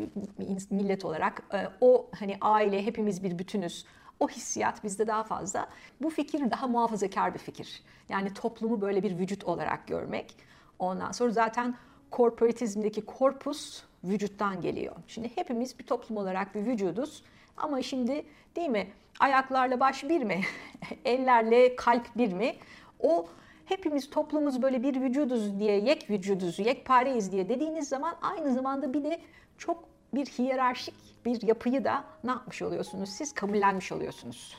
millet 0.71 1.05
olarak 1.05 1.43
e, 1.55 1.69
o 1.81 2.11
hani 2.19 2.37
aile 2.41 2.87
hepimiz 2.87 3.23
bir 3.23 3.39
bütünüz. 3.39 3.87
O 4.21 4.29
hissiyat 4.29 4.85
bizde 4.85 5.07
daha 5.07 5.25
fazla. 5.25 5.69
Bu 6.03 6.11
fikir 6.11 6.51
daha 6.51 6.67
muhafazakar 6.67 7.35
bir 7.35 7.39
fikir. 7.39 7.83
Yani 8.09 8.35
toplumu 8.35 8.81
böyle 8.81 9.03
bir 9.03 9.19
vücut 9.19 9.45
olarak 9.45 9.87
görmek. 9.87 10.37
Ondan 10.83 11.13
sonra 11.13 11.31
zaten 11.31 11.75
korporatizmdeki 12.11 13.05
korpus 13.05 13.83
vücuttan 14.05 14.61
geliyor. 14.61 14.97
Şimdi 15.07 15.31
hepimiz 15.35 15.79
bir 15.79 15.87
toplum 15.87 16.17
olarak 16.17 16.55
bir 16.55 16.67
vücuduz. 16.67 17.23
Ama 17.57 17.83
şimdi 17.83 18.27
değil 18.57 18.69
mi 18.69 18.87
ayaklarla 19.21 19.81
baş 19.81 20.05
bir 20.05 20.23
mi? 20.23 20.41
Ellerle 21.05 21.77
kalp 21.77 22.17
bir 22.17 22.33
mi? 22.33 22.55
O 23.01 23.29
hepimiz 23.65 24.11
toplumumuz 24.11 24.63
böyle 24.63 24.83
bir 24.83 25.01
vücuduz 25.01 25.59
diye, 25.59 25.81
yek 25.81 26.11
vücuduz, 26.11 26.59
yekpareyiz 26.59 27.33
diye 27.33 27.49
dediğiniz 27.49 27.89
zaman 27.89 28.17
aynı 28.23 28.55
zamanda 28.55 28.95
bir 28.95 29.05
de 29.05 29.21
çok 29.59 29.85
bir 30.15 30.27
hiyerarşik 30.27 30.95
bir 31.25 31.43
yapıyı 31.43 31.85
da 31.85 32.05
ne 32.25 32.31
yapmış 32.31 32.63
oluyorsunuz? 32.63 33.09
Siz 33.09 33.35
kabullenmiş 33.35 33.93
oluyorsunuz 33.93 34.57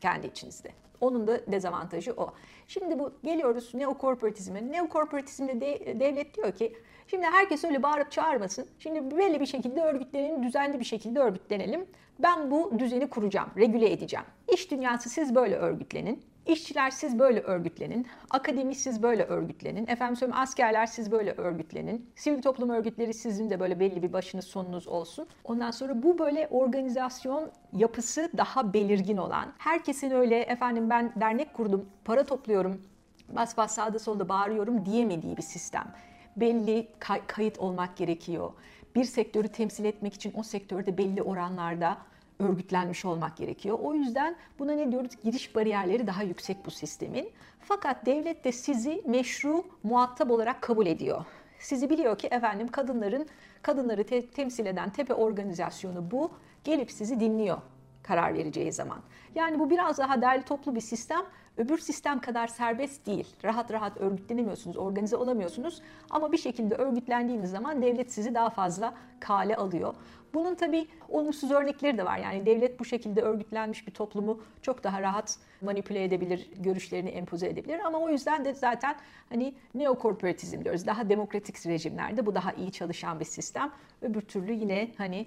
kendi 0.00 0.26
içinizde. 0.26 0.83
Onun 1.04 1.26
da 1.26 1.52
dezavantajı 1.52 2.12
o. 2.16 2.32
Şimdi 2.68 2.98
bu 2.98 3.12
geliyoruz 3.24 3.74
neokorporatizme. 3.74 4.72
Neokorporatizmde 4.72 5.60
de, 5.60 6.00
devlet 6.00 6.36
diyor 6.36 6.52
ki 6.52 6.76
şimdi 7.06 7.26
herkes 7.26 7.64
öyle 7.64 7.82
bağırıp 7.82 8.12
çağırmasın. 8.12 8.66
Şimdi 8.78 9.16
belli 9.18 9.40
bir 9.40 9.46
şekilde 9.46 9.80
örgütlenelim, 9.82 10.42
düzenli 10.42 10.80
bir 10.80 10.84
şekilde 10.84 11.20
örgütlenelim. 11.20 11.86
Ben 12.18 12.50
bu 12.50 12.78
düzeni 12.78 13.10
kuracağım, 13.10 13.48
regüle 13.56 13.92
edeceğim. 13.92 14.26
İş 14.52 14.70
dünyası 14.70 15.08
siz 15.08 15.34
böyle 15.34 15.56
örgütlenin. 15.56 16.22
İşçiler 16.46 16.90
siz 16.90 17.18
böyle 17.18 17.40
örgütlenin, 17.40 18.06
akademi 18.30 18.74
siz 18.74 19.02
böyle 19.02 19.24
örgütlenin, 19.24 19.86
efendim 19.86 20.16
söyleyeyim 20.16 20.40
askerler 20.42 20.86
siz 20.86 21.12
böyle 21.12 21.32
örgütlenin, 21.32 22.10
sivil 22.16 22.42
toplum 22.42 22.70
örgütleri 22.70 23.14
sizin 23.14 23.50
de 23.50 23.60
böyle 23.60 23.80
belli 23.80 24.02
bir 24.02 24.12
başınız 24.12 24.44
sonunuz 24.44 24.88
olsun. 24.88 25.26
Ondan 25.44 25.70
sonra 25.70 26.02
bu 26.02 26.18
böyle 26.18 26.48
organizasyon 26.50 27.50
yapısı 27.72 28.30
daha 28.36 28.72
belirgin 28.72 29.16
olan, 29.16 29.52
herkesin 29.58 30.10
öyle 30.10 30.40
efendim 30.40 30.90
ben 30.90 31.12
dernek 31.20 31.54
kurdum, 31.54 31.86
para 32.04 32.24
topluyorum, 32.24 32.82
bas 33.28 33.56
bas 33.56 33.74
sağda 33.74 33.98
solda 33.98 34.28
bağırıyorum 34.28 34.86
diyemediği 34.86 35.36
bir 35.36 35.42
sistem. 35.42 35.94
Belli 36.36 36.88
kay- 36.98 37.26
kayıt 37.26 37.58
olmak 37.58 37.96
gerekiyor. 37.96 38.52
Bir 38.96 39.04
sektörü 39.04 39.48
temsil 39.48 39.84
etmek 39.84 40.14
için 40.14 40.32
o 40.36 40.42
sektörde 40.42 40.98
belli 40.98 41.22
oranlarda 41.22 41.98
örgütlenmiş 42.38 43.04
olmak 43.04 43.36
gerekiyor. 43.36 43.78
O 43.82 43.94
yüzden 43.94 44.36
buna 44.58 44.72
ne 44.72 44.92
diyoruz? 44.92 45.10
Giriş 45.24 45.54
bariyerleri 45.54 46.06
daha 46.06 46.22
yüksek 46.22 46.66
bu 46.66 46.70
sistemin. 46.70 47.30
Fakat 47.60 48.06
devlet 48.06 48.44
de 48.44 48.52
sizi 48.52 49.02
meşru 49.06 49.64
muhatap 49.82 50.30
olarak 50.30 50.62
kabul 50.62 50.86
ediyor. 50.86 51.24
Sizi 51.58 51.90
biliyor 51.90 52.18
ki 52.18 52.26
efendim 52.26 52.68
kadınların 52.68 53.26
kadınları 53.62 54.04
te- 54.04 54.26
temsil 54.26 54.66
eden 54.66 54.90
tepe 54.90 55.14
organizasyonu 55.14 56.10
bu. 56.10 56.30
Gelip 56.64 56.90
sizi 56.90 57.20
dinliyor 57.20 57.58
karar 58.02 58.34
vereceği 58.34 58.72
zaman. 58.72 58.98
Yani 59.34 59.58
bu 59.58 59.70
biraz 59.70 59.98
daha 59.98 60.22
derli 60.22 60.42
toplu 60.42 60.74
bir 60.74 60.80
sistem. 60.80 61.22
Öbür 61.56 61.78
sistem 61.78 62.20
kadar 62.20 62.46
serbest 62.46 63.06
değil. 63.06 63.36
Rahat 63.44 63.72
rahat 63.72 63.96
örgütlenemiyorsunuz, 63.96 64.76
organize 64.76 65.16
olamıyorsunuz. 65.16 65.82
Ama 66.10 66.32
bir 66.32 66.38
şekilde 66.38 66.74
örgütlendiğiniz 66.74 67.50
zaman 67.50 67.82
devlet 67.82 68.12
sizi 68.12 68.34
daha 68.34 68.50
fazla 68.50 68.94
kale 69.20 69.56
alıyor. 69.56 69.94
Bunun 70.34 70.54
tabii 70.54 70.86
olumsuz 71.08 71.50
örnekleri 71.50 71.98
de 71.98 72.04
var. 72.04 72.18
Yani 72.18 72.46
devlet 72.46 72.80
bu 72.80 72.84
şekilde 72.84 73.22
örgütlenmiş 73.22 73.86
bir 73.86 73.92
toplumu 73.92 74.40
çok 74.62 74.84
daha 74.84 75.02
rahat 75.02 75.38
manipüle 75.60 76.04
edebilir, 76.04 76.50
görüşlerini 76.56 77.10
empoze 77.10 77.48
edebilir. 77.48 77.80
Ama 77.84 77.98
o 77.98 78.08
yüzden 78.08 78.44
de 78.44 78.54
zaten 78.54 78.96
hani 79.28 79.54
neokorporatizm 79.74 80.64
diyoruz. 80.64 80.86
Daha 80.86 81.08
demokratik 81.08 81.66
rejimlerde 81.66 82.26
bu 82.26 82.34
daha 82.34 82.52
iyi 82.52 82.72
çalışan 82.72 83.20
bir 83.20 83.24
sistem. 83.24 83.72
Öbür 84.02 84.20
türlü 84.20 84.52
yine 84.52 84.90
hani 84.98 85.26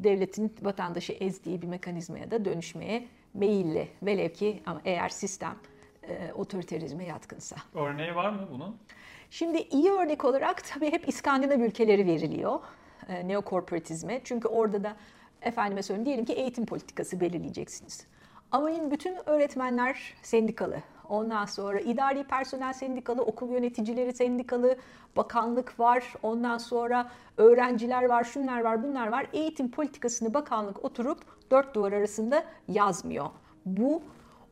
devletin 0.00 0.54
vatandaşı 0.62 1.12
ezdiği 1.12 1.62
bir 1.62 1.66
mekanizmaya 1.66 2.30
da 2.30 2.44
dönüşmeye 2.44 3.08
meyilli. 3.34 3.88
Velev 4.02 4.28
ki 4.28 4.62
ama 4.66 4.80
eğer 4.84 5.08
sistem 5.08 5.54
e, 6.08 6.32
otoriterizme 6.32 7.04
yatkınsa. 7.04 7.56
Örneği 7.74 8.14
var 8.14 8.30
mı 8.30 8.48
bunun? 8.52 8.76
Şimdi 9.30 9.58
iyi 9.58 9.90
örnek 9.90 10.24
olarak 10.24 10.64
tabii 10.64 10.92
hep 10.92 11.08
İskandinav 11.08 11.60
ülkeleri 11.60 12.06
veriliyor 12.06 12.60
e, 13.08 13.28
neokorporatizme. 13.28 14.20
Çünkü 14.24 14.48
orada 14.48 14.84
da 14.84 14.96
efendime 15.42 15.82
söyleyeyim 15.82 16.06
diyelim 16.06 16.24
ki 16.24 16.32
eğitim 16.32 16.66
politikası 16.66 17.20
belirleyeceksiniz. 17.20 18.06
Ama 18.52 18.90
bütün 18.90 19.16
öğretmenler 19.26 20.14
sendikalı. 20.22 20.76
Ondan 21.08 21.44
sonra 21.44 21.80
idari 21.80 22.24
personel 22.24 22.72
sendikalı, 22.72 23.22
okul 23.22 23.50
yöneticileri 23.50 24.12
sendikalı, 24.12 24.76
bakanlık 25.16 25.80
var. 25.80 26.14
Ondan 26.22 26.58
sonra 26.58 27.10
öğrenciler 27.36 28.04
var, 28.04 28.24
şunlar 28.24 28.60
var, 28.60 28.82
bunlar 28.82 29.08
var. 29.08 29.26
Eğitim 29.32 29.70
politikasını 29.70 30.34
bakanlık 30.34 30.84
oturup 30.84 31.18
dört 31.50 31.74
duvar 31.74 31.92
arasında 31.92 32.44
yazmıyor. 32.68 33.26
Bu 33.66 34.02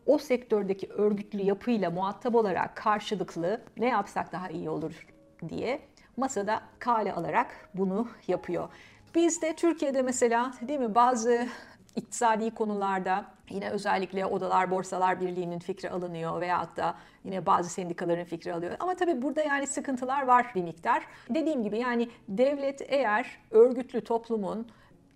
o 0.07 0.19
sektördeki 0.19 0.89
örgütlü 0.89 1.43
yapıyla 1.43 1.91
muhatap 1.91 2.35
olarak 2.35 2.77
karşılıklı 2.77 3.61
ne 3.77 3.87
yapsak 3.87 4.33
daha 4.33 4.49
iyi 4.49 4.71
olur 4.71 5.07
diye 5.49 5.81
masada 6.21 6.61
kale 6.79 7.13
alarak 7.13 7.69
bunu 7.75 8.09
yapıyor. 8.29 8.69
Biz 9.15 9.43
de 9.43 9.57
Türkiye'de 9.57 10.03
mesela 10.03 10.53
değil 10.63 10.81
mi 10.81 10.95
bazı 10.95 11.49
iktisadi 11.97 12.51
konularda 12.51 13.25
yine 13.51 13.71
özellikle 13.71 14.27
Odalar 14.27 14.71
Borsalar 14.71 15.21
Birliği'nin 15.21 15.59
fikri 15.59 15.91
alınıyor 15.91 16.41
veyahut 16.41 16.77
da 16.77 16.95
yine 17.25 17.47
bazı 17.47 17.71
sendikaların 17.71 18.25
fikri 18.25 18.55
alıyor. 18.55 18.77
Ama 18.81 18.95
tabii 18.95 19.23
burada 19.23 19.43
yani 19.43 19.67
sıkıntılar 19.67 20.23
var 20.23 20.53
bir 20.55 20.63
miktar. 20.63 21.07
Dediğim 21.31 21.63
gibi 21.63 21.79
yani 21.79 22.11
devlet 22.29 22.83
eğer 22.89 23.39
örgütlü 23.51 24.05
toplumun 24.05 24.69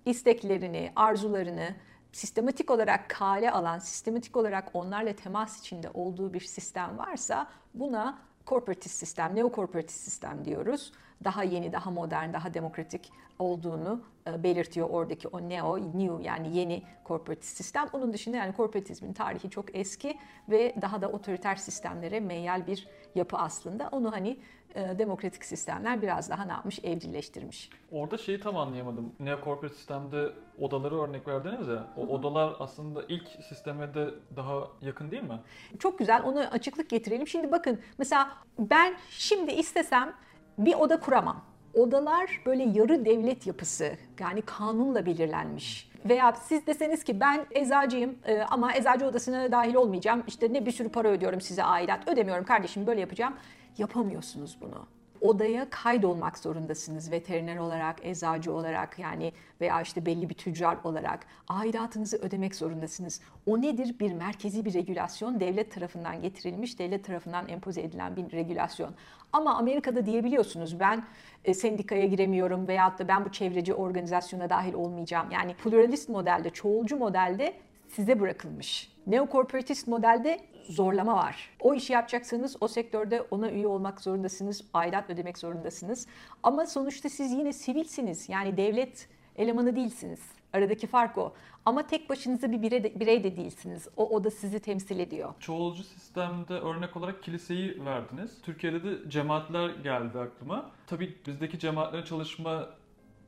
isteklerini, 0.06 0.92
arzularını 0.96 1.74
sistematik 2.12 2.70
olarak 2.70 3.08
kale 3.10 3.50
alan, 3.50 3.78
sistematik 3.78 4.36
olarak 4.36 4.70
onlarla 4.74 5.12
temas 5.12 5.60
içinde 5.60 5.90
olduğu 5.94 6.32
bir 6.32 6.40
sistem 6.40 6.98
varsa 6.98 7.46
buna 7.74 8.18
korporatist 8.46 8.98
sistem, 8.98 9.36
neokorporatist 9.36 10.00
sistem 10.00 10.44
diyoruz. 10.44 10.92
Daha 11.24 11.44
yeni, 11.44 11.72
daha 11.72 11.90
modern, 11.90 12.32
daha 12.32 12.54
demokratik 12.54 13.12
olduğunu 13.38 14.02
e, 14.26 14.42
belirtiyor 14.42 14.90
oradaki 14.90 15.28
o 15.28 15.48
neo, 15.48 15.78
new 15.78 16.22
yani 16.22 16.56
yeni 16.56 16.82
korporatist 17.04 17.56
sistem. 17.56 17.88
Onun 17.92 18.12
dışında 18.12 18.36
yani 18.36 18.52
korporatizmin 18.52 19.12
tarihi 19.12 19.50
çok 19.50 19.76
eski 19.76 20.18
ve 20.48 20.74
daha 20.82 21.02
da 21.02 21.08
otoriter 21.08 21.56
sistemlere 21.56 22.20
meyyal 22.20 22.66
bir 22.66 22.88
yapı 23.14 23.36
aslında. 23.36 23.88
Onu 23.92 24.12
hani 24.12 24.38
demokratik 24.74 25.44
sistemler 25.44 26.02
biraz 26.02 26.30
daha 26.30 26.44
ne 26.44 26.52
yapmış? 26.52 26.78
Evcilleştirmiş. 26.84 27.70
Orada 27.92 28.18
şeyi 28.18 28.40
tam 28.40 28.56
anlayamadım. 28.56 29.12
Neokorporat 29.20 29.72
sistemde 29.72 30.32
odaları 30.58 31.00
örnek 31.02 31.28
verdiniz 31.28 31.68
ya. 31.68 31.86
O 31.96 32.00
odalar 32.00 32.56
aslında 32.58 33.02
ilk 33.08 33.28
sisteme 33.48 33.94
de 33.94 34.10
daha 34.36 34.68
yakın 34.80 35.10
değil 35.10 35.22
mi? 35.22 35.40
Çok 35.78 35.98
güzel. 35.98 36.22
Onu 36.24 36.38
açıklık 36.38 36.90
getirelim. 36.90 37.26
Şimdi 37.26 37.52
bakın 37.52 37.80
mesela 37.98 38.30
ben 38.58 38.94
şimdi 39.10 39.52
istesem 39.52 40.12
bir 40.58 40.74
oda 40.74 41.00
kuramam. 41.00 41.44
Odalar 41.74 42.42
böyle 42.46 42.62
yarı 42.62 43.04
devlet 43.04 43.46
yapısı 43.46 43.92
yani 44.20 44.42
kanunla 44.42 45.06
belirlenmiş. 45.06 45.90
Veya 46.04 46.32
siz 46.32 46.66
deseniz 46.66 47.04
ki 47.04 47.20
ben 47.20 47.46
eczacıyım 47.50 48.18
e, 48.26 48.42
ama 48.42 48.74
eczacı 48.74 49.06
odasına 49.06 49.52
dahil 49.52 49.74
olmayacağım. 49.74 50.22
İşte 50.26 50.52
ne 50.52 50.66
bir 50.66 50.70
sürü 50.70 50.88
para 50.88 51.08
ödüyorum 51.08 51.40
size 51.40 51.64
aidat. 51.64 52.08
Ödemiyorum 52.08 52.44
kardeşim 52.44 52.86
böyle 52.86 53.00
yapacağım. 53.00 53.34
Yapamıyorsunuz 53.78 54.58
bunu 54.60 54.86
odaya 55.24 55.70
kaydolmak 55.70 56.38
zorundasınız 56.38 57.10
veteriner 57.10 57.56
olarak, 57.56 58.06
eczacı 58.06 58.52
olarak 58.52 58.98
yani 58.98 59.32
veya 59.60 59.82
işte 59.82 60.06
belli 60.06 60.28
bir 60.28 60.34
tüccar 60.34 60.76
olarak 60.84 61.26
aidatınızı 61.48 62.16
ödemek 62.16 62.54
zorundasınız. 62.54 63.20
O 63.46 63.62
nedir? 63.62 63.98
Bir 64.00 64.12
merkezi 64.12 64.64
bir 64.64 64.74
regülasyon, 64.74 65.40
devlet 65.40 65.72
tarafından 65.72 66.22
getirilmiş, 66.22 66.78
devlet 66.78 67.04
tarafından 67.04 67.48
empoze 67.48 67.82
edilen 67.82 68.16
bir 68.16 68.32
regülasyon. 68.32 68.94
Ama 69.32 69.54
Amerika'da 69.54 70.06
diyebiliyorsunuz 70.06 70.80
ben 70.80 71.04
e, 71.44 71.54
sendikaya 71.54 72.06
giremiyorum 72.06 72.68
veyahut 72.68 72.98
da 72.98 73.08
ben 73.08 73.24
bu 73.24 73.32
çevreci 73.32 73.74
organizasyona 73.74 74.50
dahil 74.50 74.74
olmayacağım. 74.74 75.30
Yani 75.30 75.54
pluralist 75.54 76.08
modelde, 76.08 76.50
çoğulcu 76.50 76.96
modelde 76.96 77.54
size 77.94 78.20
bırakılmış. 78.20 78.92
Neokorporatist 79.06 79.88
modelde 79.88 80.40
zorlama 80.68 81.16
var. 81.16 81.50
O 81.60 81.74
işi 81.74 81.92
yapacaksanız 81.92 82.56
o 82.60 82.68
sektörde 82.68 83.22
ona 83.30 83.50
üye 83.50 83.66
olmak 83.66 84.00
zorundasınız, 84.00 84.64
aidat 84.74 85.10
ödemek 85.10 85.38
zorundasınız. 85.38 86.06
Ama 86.42 86.66
sonuçta 86.66 87.08
siz 87.08 87.32
yine 87.32 87.52
sivilsiniz. 87.52 88.28
Yani 88.28 88.56
devlet 88.56 89.08
elemanı 89.36 89.76
değilsiniz. 89.76 90.20
Aradaki 90.52 90.86
fark 90.86 91.18
o. 91.18 91.34
Ama 91.64 91.86
tek 91.86 92.10
başınıza 92.10 92.52
bir 92.52 92.62
birey 92.62 92.84
de, 92.84 93.00
birey 93.00 93.24
de 93.24 93.36
değilsiniz. 93.36 93.88
O, 93.96 94.08
o 94.08 94.24
da 94.24 94.30
sizi 94.30 94.60
temsil 94.60 94.98
ediyor. 94.98 95.34
Çoğulcu 95.40 95.82
sistemde 95.84 96.54
örnek 96.54 96.96
olarak 96.96 97.22
kiliseyi 97.22 97.84
verdiniz. 97.84 98.42
Türkiye'de 98.42 98.84
de 98.84 99.10
cemaatler 99.10 99.70
geldi 99.70 100.18
aklıma. 100.18 100.70
Tabii 100.86 101.16
bizdeki 101.26 101.58
cemaatlerin 101.58 102.04
çalışma 102.04 102.68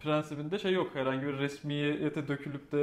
prensibinde 0.00 0.58
şey 0.58 0.72
yok. 0.72 0.90
Herhangi 0.94 1.26
bir 1.26 1.38
resmiyete 1.38 2.28
dökülüp 2.28 2.72
de 2.72 2.78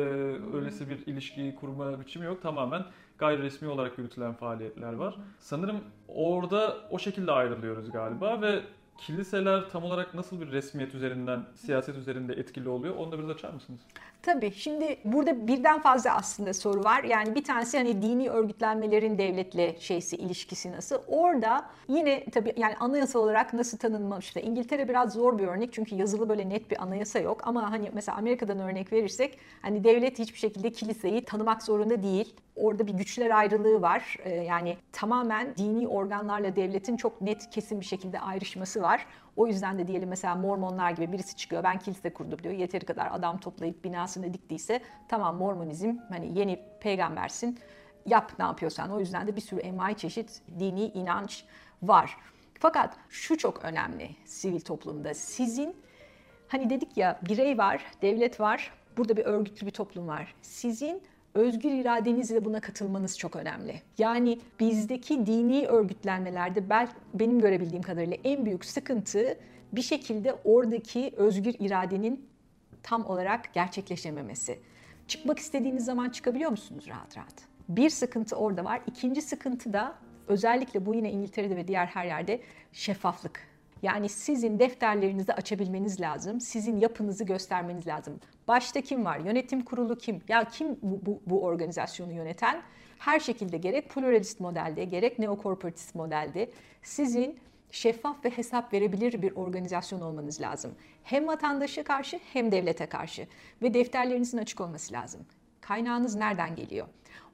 öylesi 0.53 0.89
bir 0.89 1.07
ilişki 1.07 1.55
kurma 1.59 1.99
biçimi 1.99 2.25
yok. 2.25 2.41
Tamamen 2.41 2.85
gayri 3.17 3.43
resmi 3.43 3.67
olarak 3.67 3.97
yürütülen 3.97 4.33
faaliyetler 4.33 4.93
var. 4.93 5.15
Sanırım 5.39 5.77
orada 6.07 6.77
o 6.89 6.99
şekilde 6.99 7.31
ayrılıyoruz 7.31 7.91
galiba 7.91 8.41
ve 8.41 8.61
kiliseler 9.07 9.69
tam 9.69 9.83
olarak 9.83 10.13
nasıl 10.13 10.41
bir 10.41 10.51
resmiyet 10.51 10.95
üzerinden, 10.95 11.45
siyaset 11.55 11.95
üzerinde 11.95 12.33
etkili 12.33 12.69
oluyor? 12.69 12.95
Onu 12.95 13.11
da 13.11 13.19
biraz 13.19 13.29
açar 13.29 13.53
mısınız? 13.53 13.79
Tabii. 14.21 14.51
Şimdi 14.51 14.97
burada 15.05 15.47
birden 15.47 15.81
fazla 15.81 16.15
aslında 16.15 16.53
soru 16.53 16.83
var. 16.83 17.03
Yani 17.03 17.35
bir 17.35 17.43
tanesi 17.43 17.77
hani 17.77 18.01
dini 18.01 18.29
örgütlenmelerin 18.29 19.17
devletle 19.17 19.75
şeysi 19.79 20.15
ilişkisi 20.15 20.71
nasıl? 20.71 20.95
Orada 21.07 21.65
yine 21.87 22.25
tabii 22.25 22.53
yani 22.57 22.75
anayasa 22.79 23.19
olarak 23.19 23.53
nasıl 23.53 23.77
tanınmış? 23.77 24.35
İngiltere 24.35 24.89
biraz 24.89 25.13
zor 25.13 25.37
bir 25.37 25.47
örnek 25.47 25.73
çünkü 25.73 25.95
yazılı 25.95 26.29
böyle 26.29 26.49
net 26.49 26.71
bir 26.71 26.83
anayasa 26.83 27.19
yok. 27.19 27.41
Ama 27.47 27.71
hani 27.71 27.89
mesela 27.93 28.17
Amerika'dan 28.17 28.59
örnek 28.59 28.93
verirsek 28.93 29.39
hani 29.61 29.83
devlet 29.83 30.19
hiçbir 30.19 30.39
şekilde 30.39 30.71
kiliseyi 30.71 31.25
tanımak 31.25 31.63
zorunda 31.63 32.03
değil. 32.03 32.35
Orada 32.55 32.87
bir 32.87 32.93
güçler 32.93 33.29
ayrılığı 33.29 33.81
var. 33.81 34.17
Ee, 34.23 34.29
yani 34.29 34.77
tamamen 34.91 35.55
dini 35.57 35.87
organlarla 35.87 36.55
devletin 36.55 36.97
çok 36.97 37.21
net 37.21 37.49
kesin 37.49 37.79
bir 37.79 37.85
şekilde 37.85 38.19
ayrışması 38.19 38.81
var. 38.81 38.92
O 39.35 39.47
yüzden 39.47 39.77
de 39.77 39.87
diyelim 39.87 40.09
mesela 40.09 40.35
Mormonlar 40.35 40.91
gibi 40.91 41.11
birisi 41.11 41.35
çıkıyor 41.35 41.63
ben 41.63 41.79
kilise 41.79 42.13
kurdum 42.13 42.43
diyor. 42.43 42.53
Yeteri 42.53 42.85
kadar 42.85 43.09
adam 43.11 43.39
toplayıp 43.39 43.83
binasını 43.83 44.33
diktiyse 44.33 44.81
tamam 45.07 45.35
Mormonizm 45.35 45.97
hani 46.09 46.39
yeni 46.39 46.59
peygambersin 46.79 47.59
yap 48.05 48.31
ne 48.39 48.45
yapıyorsan. 48.45 48.91
O 48.91 48.99
yüzden 48.99 49.27
de 49.27 49.35
bir 49.35 49.41
sürü 49.41 49.59
envai 49.59 49.95
çeşit 49.95 50.41
dini 50.59 50.85
inanç 50.85 51.45
var. 51.81 52.17
Fakat 52.59 52.97
şu 53.09 53.37
çok 53.37 53.65
önemli 53.65 54.09
sivil 54.25 54.59
toplumda. 54.59 55.13
Sizin 55.13 55.75
hani 56.47 56.69
dedik 56.69 56.97
ya 56.97 57.19
birey 57.29 57.57
var, 57.57 57.85
devlet 58.01 58.39
var, 58.39 58.71
burada 58.97 59.17
bir 59.17 59.25
örgütlü 59.25 59.67
bir 59.67 59.71
toplum 59.71 60.07
var. 60.07 60.35
Sizin 60.41 61.03
özgür 61.33 61.71
iradenizle 61.71 62.45
buna 62.45 62.59
katılmanız 62.59 63.17
çok 63.17 63.35
önemli. 63.35 63.81
Yani 63.97 64.39
bizdeki 64.59 65.25
dini 65.25 65.67
örgütlenmelerde 65.67 66.69
ben, 66.69 66.89
benim 67.13 67.39
görebildiğim 67.39 67.83
kadarıyla 67.83 68.17
en 68.23 68.45
büyük 68.45 68.65
sıkıntı 68.65 69.37
bir 69.73 69.81
şekilde 69.81 70.35
oradaki 70.43 71.13
özgür 71.17 71.55
iradenin 71.59 72.29
tam 72.83 73.05
olarak 73.05 73.53
gerçekleşememesi. 73.53 74.59
Çıkmak 75.07 75.39
istediğiniz 75.39 75.85
zaman 75.85 76.09
çıkabiliyor 76.09 76.51
musunuz 76.51 76.85
rahat 76.87 77.17
rahat? 77.17 77.33
Bir 77.69 77.89
sıkıntı 77.89 78.35
orada 78.35 78.65
var. 78.65 78.81
İkinci 78.87 79.21
sıkıntı 79.21 79.73
da 79.73 79.95
özellikle 80.27 80.85
bu 80.85 80.95
yine 80.95 81.11
İngiltere'de 81.11 81.55
ve 81.55 81.67
diğer 81.67 81.85
her 81.85 82.05
yerde 82.05 82.41
şeffaflık. 82.71 83.47
Yani 83.81 84.09
sizin 84.09 84.59
defterlerinizi 84.59 85.33
açabilmeniz 85.33 86.01
lazım. 86.01 86.41
Sizin 86.41 86.79
yapınızı 86.79 87.23
göstermeniz 87.23 87.87
lazım. 87.87 88.19
Başta 88.47 88.81
kim 88.81 89.05
var? 89.05 89.19
Yönetim 89.19 89.61
kurulu 89.61 89.97
kim? 89.97 90.21
Ya 90.27 90.43
kim 90.43 90.77
bu, 90.81 91.05
bu, 91.05 91.21
bu 91.25 91.43
organizasyonu 91.43 92.13
yöneten? 92.13 92.61
Her 92.99 93.19
şekilde 93.19 93.57
gerek 93.57 93.89
pluralist 93.89 94.39
modelde 94.39 94.85
gerek 94.85 95.19
neokorporatist 95.19 95.95
modelde 95.95 96.51
sizin 96.81 97.39
şeffaf 97.71 98.25
ve 98.25 98.29
hesap 98.29 98.73
verebilir 98.73 99.21
bir 99.21 99.35
organizasyon 99.35 100.01
olmanız 100.01 100.41
lazım. 100.41 100.75
Hem 101.03 101.27
vatandaşa 101.27 101.83
karşı 101.83 102.19
hem 102.33 102.51
devlete 102.51 102.85
karşı 102.85 103.27
ve 103.61 103.73
defterlerinizin 103.73 104.37
açık 104.37 104.61
olması 104.61 104.93
lazım. 104.93 105.25
Kaynağınız 105.61 106.15
nereden 106.15 106.55
geliyor? 106.55 106.87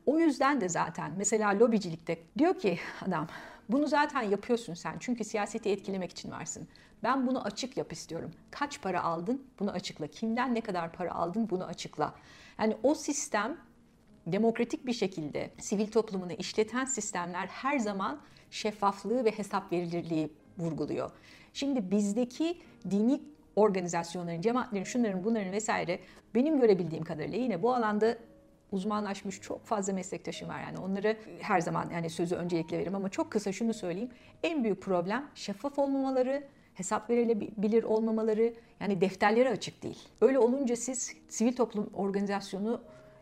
O 0.06 0.20
yüzden 0.20 0.62
de 0.62 0.70
zaten 0.70 1.12
mesela 1.18 1.60
lobicilikte 1.60 2.18
diyor 2.38 2.60
ki 2.60 2.80
adam 3.08 3.28
bunu 3.70 3.88
zaten 3.88 4.22
yapıyorsun 4.22 4.74
sen 4.74 4.96
çünkü 5.00 5.24
siyaseti 5.24 5.70
etkilemek 5.70 6.12
için 6.12 6.32
varsın. 6.32 6.68
Ben 7.04 7.28
bunu 7.28 7.46
açık 7.46 7.78
yap 7.78 7.94
istiyorum. 7.94 8.32
Kaç 8.52 8.82
para 8.82 9.04
aldın? 9.04 9.48
Bunu 9.60 9.72
açıkla. 9.72 10.08
Kimden 10.08 10.56
ne 10.56 10.62
kadar 10.62 10.92
para 10.94 11.16
aldın? 11.16 11.50
Bunu 11.50 11.64
açıkla. 11.66 12.14
Yani 12.60 12.78
o 12.84 12.96
sistem 12.96 13.58
demokratik 14.28 14.86
bir 14.86 14.94
şekilde 14.94 15.50
sivil 15.58 15.88
toplumunu 15.92 16.34
işleten 16.34 16.86
sistemler 16.86 17.48
her 17.48 17.80
zaman 17.80 18.22
şeffaflığı 18.52 19.26
ve 19.26 19.32
hesap 19.32 19.72
verilirliği 19.72 20.34
vurguluyor. 20.58 21.12
Şimdi 21.54 21.92
bizdeki 21.92 22.58
dini 22.90 23.22
organizasyonların, 23.56 24.42
cemaatlerin, 24.42 24.84
şunların, 24.84 25.24
bunların 25.24 25.52
vesaire 25.52 26.00
benim 26.36 26.60
görebildiğim 26.60 27.04
kadarıyla 27.04 27.38
yine 27.38 27.64
bu 27.64 27.74
alanda 27.74 28.18
uzmanlaşmış 28.72 29.42
çok 29.42 29.66
fazla 29.66 29.94
meslektaşım 29.94 30.50
var 30.50 30.60
yani 30.60 30.78
onları 30.78 31.18
her 31.40 31.62
zaman 31.62 31.90
yani 31.90 32.10
sözü 32.10 32.36
öncelikle 32.36 32.78
veririm 32.78 32.96
ama 32.96 33.10
çok 33.10 33.32
kısa 33.32 33.52
şunu 33.52 33.74
söyleyeyim. 33.74 34.10
En 34.44 34.64
büyük 34.64 34.82
problem 34.82 35.28
şeffaf 35.36 35.80
olmamaları, 35.80 36.44
hesap 36.74 37.10
verilebilir 37.10 37.84
olmamaları 37.84 38.54
yani 38.80 39.02
defterleri 39.02 39.50
açık 39.50 39.84
değil. 39.84 40.00
Öyle 40.22 40.40
olunca 40.40 40.76
siz 40.76 41.14
sivil 41.30 41.56
toplum 41.56 41.90
organizasyonu 41.94 42.82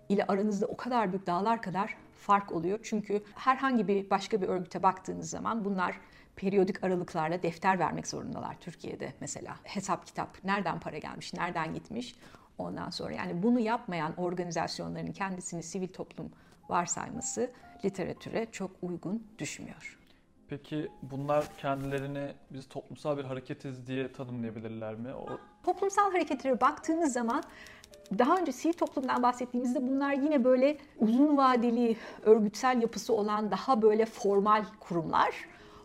ile 0.10 0.26
aranızda 0.26 0.66
o 0.66 0.78
kadar 0.78 1.12
büyük 1.12 1.28
dağlar 1.28 1.62
kadar 1.62 1.98
fark 2.18 2.52
oluyor. 2.52 2.80
Çünkü 2.84 3.24
herhangi 3.36 3.88
bir 3.88 4.10
başka 4.10 4.42
bir 4.42 4.48
örgüte 4.48 4.84
baktığınız 4.84 5.30
zaman 5.30 5.66
bunlar 5.66 6.00
periyodik 6.36 6.84
aralıklarla 6.84 7.44
defter 7.44 7.80
vermek 7.80 8.08
zorundalar 8.08 8.60
Türkiye'de 8.60 9.14
mesela. 9.20 9.56
Hesap 9.64 10.06
kitap, 10.06 10.44
nereden 10.44 10.80
para 10.80 10.98
gelmiş, 10.98 11.34
nereden 11.34 11.74
gitmiş. 11.74 12.16
Ondan 12.58 12.90
sonra 12.90 13.14
yani 13.14 13.44
bunu 13.44 13.60
yapmayan 13.60 14.14
organizasyonların 14.18 15.12
kendisini 15.12 15.64
sivil 15.64 15.88
toplum 15.88 16.32
varsayması 16.70 17.52
literatüre 17.86 18.48
çok 18.52 18.72
uygun 18.82 19.24
düşmüyor. 19.40 19.98
Peki 20.50 20.88
bunlar 21.02 21.46
kendilerini 21.58 22.34
biz 22.50 22.70
toplumsal 22.70 23.18
bir 23.18 23.24
hareketiz 23.24 23.88
diye 23.88 24.12
tanımlayabilirler 24.12 24.96
mi? 24.96 25.14
O... 25.14 25.28
Toplumsal 25.64 26.12
hareketlere 26.12 26.62
baktığımız 26.62 27.14
zaman 27.14 27.44
daha 28.18 28.38
önce 28.38 28.52
sivil 28.52 28.74
toplumdan 28.74 29.24
bahsettiğimizde 29.24 29.88
bunlar 29.88 30.14
yine 30.14 30.44
böyle 30.44 30.78
uzun 31.00 31.38
vadeli 31.38 31.96
örgütsel 32.24 32.82
yapısı 32.82 33.14
olan 33.14 33.52
daha 33.52 33.82
böyle 33.82 34.06
formal 34.06 34.66
kurumlar. 34.80 35.36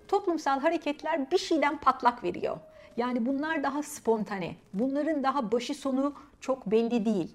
Toplumsal 0.09 0.61
hareketler 0.61 1.31
bir 1.31 1.39
şeyden 1.39 1.81
patlak 1.81 2.25
veriyor. 2.25 2.59
Yani 2.97 3.27
bunlar 3.27 3.63
daha 3.63 3.83
spontane. 3.83 4.57
Bunların 4.75 5.23
daha 5.23 5.53
başı 5.53 5.75
sonu 5.75 6.15
çok 6.43 6.67
belli 6.67 7.05
değil. 7.05 7.35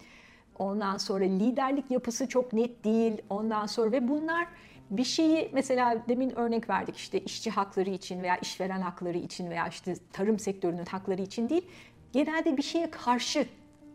Ondan 0.60 0.98
sonra 0.98 1.24
liderlik 1.24 1.92
yapısı 1.92 2.28
çok 2.28 2.54
net 2.54 2.84
değil. 2.84 3.22
Ondan 3.30 3.66
sonra 3.66 3.92
ve 3.92 4.08
bunlar 4.08 4.48
bir 4.90 5.04
şeyi 5.04 5.50
mesela 5.54 6.04
demin 6.10 6.40
örnek 6.40 6.70
verdik 6.70 6.98
işte 6.98 7.20
işçi 7.20 7.52
hakları 7.52 7.90
için 7.90 8.24
veya 8.24 8.38
işveren 8.38 8.82
hakları 8.82 9.18
için 9.18 9.50
veya 9.50 9.68
işte 9.68 9.94
tarım 10.14 10.40
sektörünün 10.40 10.86
hakları 10.86 11.22
için 11.22 11.50
değil. 11.50 11.66
Genelde 12.14 12.58
bir 12.58 12.62
şeye 12.62 12.92
karşı 12.92 13.48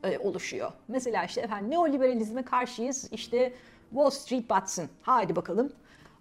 e, 0.05 0.19
oluşuyor. 0.19 0.73
Mesela 0.89 1.25
işte 1.25 1.41
efendim 1.41 1.71
neoliberalizme 1.71 2.43
karşıyız. 2.43 3.09
İşte 3.13 3.53
Wall 3.91 4.11
Street 4.11 4.51
batsın. 4.51 4.89
Haydi 5.03 5.37
bakalım. 5.37 5.73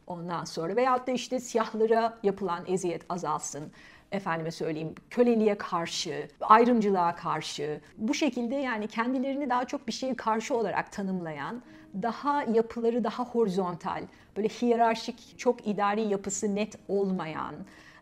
Ondan 0.07 0.45
sonra 0.45 0.75
veyahut 0.75 1.07
da 1.07 1.11
işte 1.11 1.39
siyahlara 1.39 2.17
yapılan 2.23 2.63
eziyet 2.67 3.01
azalsın 3.09 3.71
efendime 4.11 4.51
söyleyeyim 4.51 4.95
köleliğe 5.09 5.57
karşı, 5.57 6.27
ayrımcılığa 6.41 7.15
karşı 7.15 7.81
bu 7.97 8.13
şekilde 8.13 8.55
yani 8.55 8.87
kendilerini 8.87 9.49
daha 9.49 9.65
çok 9.65 9.87
bir 9.87 9.91
şeye 9.91 10.15
karşı 10.15 10.55
olarak 10.55 10.91
tanımlayan, 10.91 11.61
daha 12.01 12.43
yapıları 12.43 13.03
daha 13.03 13.25
horizontal, 13.25 14.03
böyle 14.37 14.47
hiyerarşik, 14.47 15.39
çok 15.39 15.67
idari 15.67 16.01
yapısı 16.01 16.55
net 16.55 16.75
olmayan, 16.87 17.55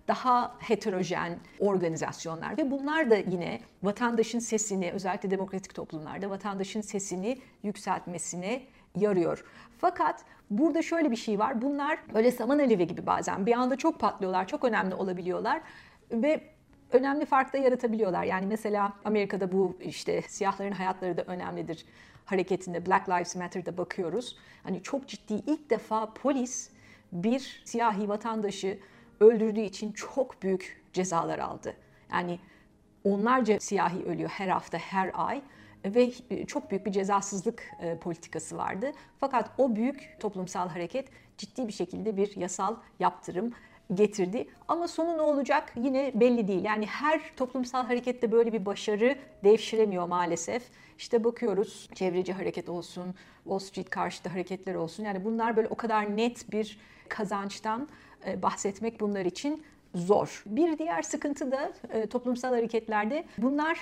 daha 0.07 0.55
heterojen 0.59 1.39
organizasyonlar 1.59 2.57
ve 2.57 2.71
bunlar 2.71 3.09
da 3.09 3.15
yine 3.15 3.61
vatandaşın 3.83 4.39
sesini 4.39 4.91
özellikle 4.91 5.31
demokratik 5.31 5.75
toplumlarda 5.75 6.29
vatandaşın 6.29 6.81
sesini 6.81 7.39
yükseltmesine 7.63 8.61
yarıyor. 8.95 9.45
Fakat 9.77 10.23
burada 10.49 10.81
şöyle 10.81 11.11
bir 11.11 11.15
şey 11.15 11.39
var. 11.39 11.61
Bunlar 11.61 11.99
böyle 12.13 12.31
saman 12.31 12.59
alevi 12.59 12.87
gibi 12.87 13.05
bazen 13.05 13.45
bir 13.45 13.53
anda 13.53 13.75
çok 13.75 13.99
patlıyorlar, 13.99 14.47
çok 14.47 14.63
önemli 14.63 14.95
olabiliyorlar 14.95 15.61
ve 16.11 16.41
önemli 16.91 17.25
fark 17.25 17.53
da 17.53 17.57
yaratabiliyorlar. 17.57 18.23
Yani 18.23 18.45
mesela 18.45 18.93
Amerika'da 19.05 19.51
bu 19.51 19.77
işte 19.81 20.21
siyahların 20.21 20.71
hayatları 20.71 21.17
da 21.17 21.23
önemlidir 21.23 21.85
hareketinde 22.25 22.85
Black 22.85 23.09
Lives 23.09 23.35
Matter'da 23.35 23.77
bakıyoruz. 23.77 24.37
Hani 24.63 24.83
çok 24.83 25.07
ciddi 25.07 25.33
ilk 25.33 25.69
defa 25.69 26.13
polis 26.13 26.69
bir 27.11 27.61
siyahi 27.65 28.09
vatandaşı 28.09 28.79
öldürdüğü 29.19 29.61
için 29.61 29.91
çok 29.91 30.43
büyük 30.43 30.81
cezalar 30.93 31.39
aldı. 31.39 31.75
Yani 32.11 32.39
onlarca 33.03 33.59
siyahi 33.59 34.03
ölüyor 34.03 34.29
her 34.29 34.47
hafta, 34.47 34.77
her 34.77 35.11
ay 35.13 35.41
ve 35.85 36.11
çok 36.47 36.71
büyük 36.71 36.85
bir 36.85 36.91
cezasızlık 36.91 37.63
e, 37.79 37.97
politikası 37.97 38.57
vardı. 38.57 38.91
Fakat 39.19 39.51
o 39.57 39.75
büyük 39.75 40.17
toplumsal 40.19 40.69
hareket 40.69 41.09
ciddi 41.37 41.67
bir 41.67 41.73
şekilde 41.73 42.17
bir 42.17 42.35
yasal 42.35 42.75
yaptırım 42.99 43.53
getirdi. 43.93 44.47
Ama 44.67 44.87
sonu 44.87 45.17
ne 45.17 45.21
olacak 45.21 45.73
yine 45.75 46.11
belli 46.15 46.47
değil. 46.47 46.63
Yani 46.63 46.85
her 46.85 47.21
toplumsal 47.37 47.85
harekette 47.85 48.31
böyle 48.31 48.53
bir 48.53 48.65
başarı 48.65 49.15
devşiremiyor 49.43 50.07
maalesef. 50.07 50.63
İşte 50.97 51.23
bakıyoruz 51.23 51.89
çevreci 51.95 52.33
hareket 52.33 52.69
olsun, 52.69 53.15
Wall 53.43 53.59
Street 53.59 53.89
karşıtı 53.89 54.29
hareketler 54.29 54.75
olsun. 54.75 55.03
Yani 55.03 55.25
bunlar 55.25 55.57
böyle 55.57 55.67
o 55.67 55.75
kadar 55.75 56.17
net 56.17 56.51
bir 56.51 56.79
kazançtan 57.09 57.87
e, 58.27 58.41
bahsetmek 58.41 58.99
bunlar 58.99 59.25
için 59.25 59.63
zor. 59.95 60.43
Bir 60.45 60.77
diğer 60.77 61.01
sıkıntı 61.01 61.51
da 61.51 61.71
e, 61.93 62.07
toplumsal 62.07 62.49
hareketlerde 62.49 63.25
bunlar 63.37 63.79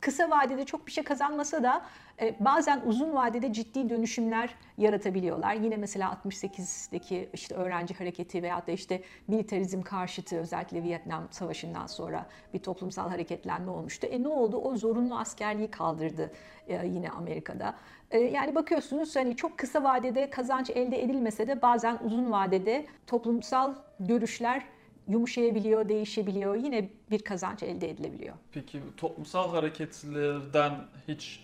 kısa 0.00 0.30
vadede 0.30 0.64
çok 0.64 0.86
bir 0.86 0.92
şey 0.92 1.04
kazanmasa 1.04 1.62
da 1.62 1.82
e, 2.20 2.36
bazen 2.40 2.82
uzun 2.86 3.14
vadede 3.14 3.52
ciddi 3.52 3.88
dönüşümler 3.88 4.54
yaratabiliyorlar. 4.78 5.54
Yine 5.54 5.76
mesela 5.76 6.18
68'deki 6.24 7.28
işte 7.32 7.54
öğrenci 7.54 7.94
hareketi 7.94 8.42
veya 8.42 8.66
da 8.66 8.72
işte 8.72 9.02
militarizm 9.28 9.82
karşıtı 9.82 10.38
özellikle 10.38 10.82
Vietnam 10.82 11.28
Savaşı'ndan 11.30 11.86
sonra 11.86 12.26
bir 12.54 12.58
toplumsal 12.58 13.08
hareketlenme 13.08 13.70
olmuştu. 13.70 14.06
E 14.06 14.22
ne 14.22 14.28
oldu? 14.28 14.56
O 14.56 14.76
zorunlu 14.76 15.18
askerliği 15.18 15.70
kaldırdı 15.70 16.32
e, 16.68 16.86
yine 16.86 17.10
Amerika'da. 17.10 17.74
E, 18.10 18.18
yani 18.18 18.54
bakıyorsunuz 18.54 19.16
hani 19.16 19.36
çok 19.36 19.58
kısa 19.58 19.84
vadede 19.84 20.30
kazanç 20.30 20.70
elde 20.70 21.02
edilmese 21.02 21.48
de 21.48 21.62
bazen 21.62 21.98
uzun 22.04 22.32
vadede 22.32 22.86
toplumsal 23.06 23.74
görüşler 24.00 24.64
yumuşayabiliyor, 25.08 25.88
değişebiliyor. 25.88 26.54
Yine 26.54 26.88
bir 27.10 27.18
kazanç 27.18 27.62
elde 27.62 27.90
edilebiliyor. 27.90 28.34
Peki 28.52 28.80
toplumsal 28.96 29.50
hareketlerden 29.50 30.74
hiç 31.08 31.40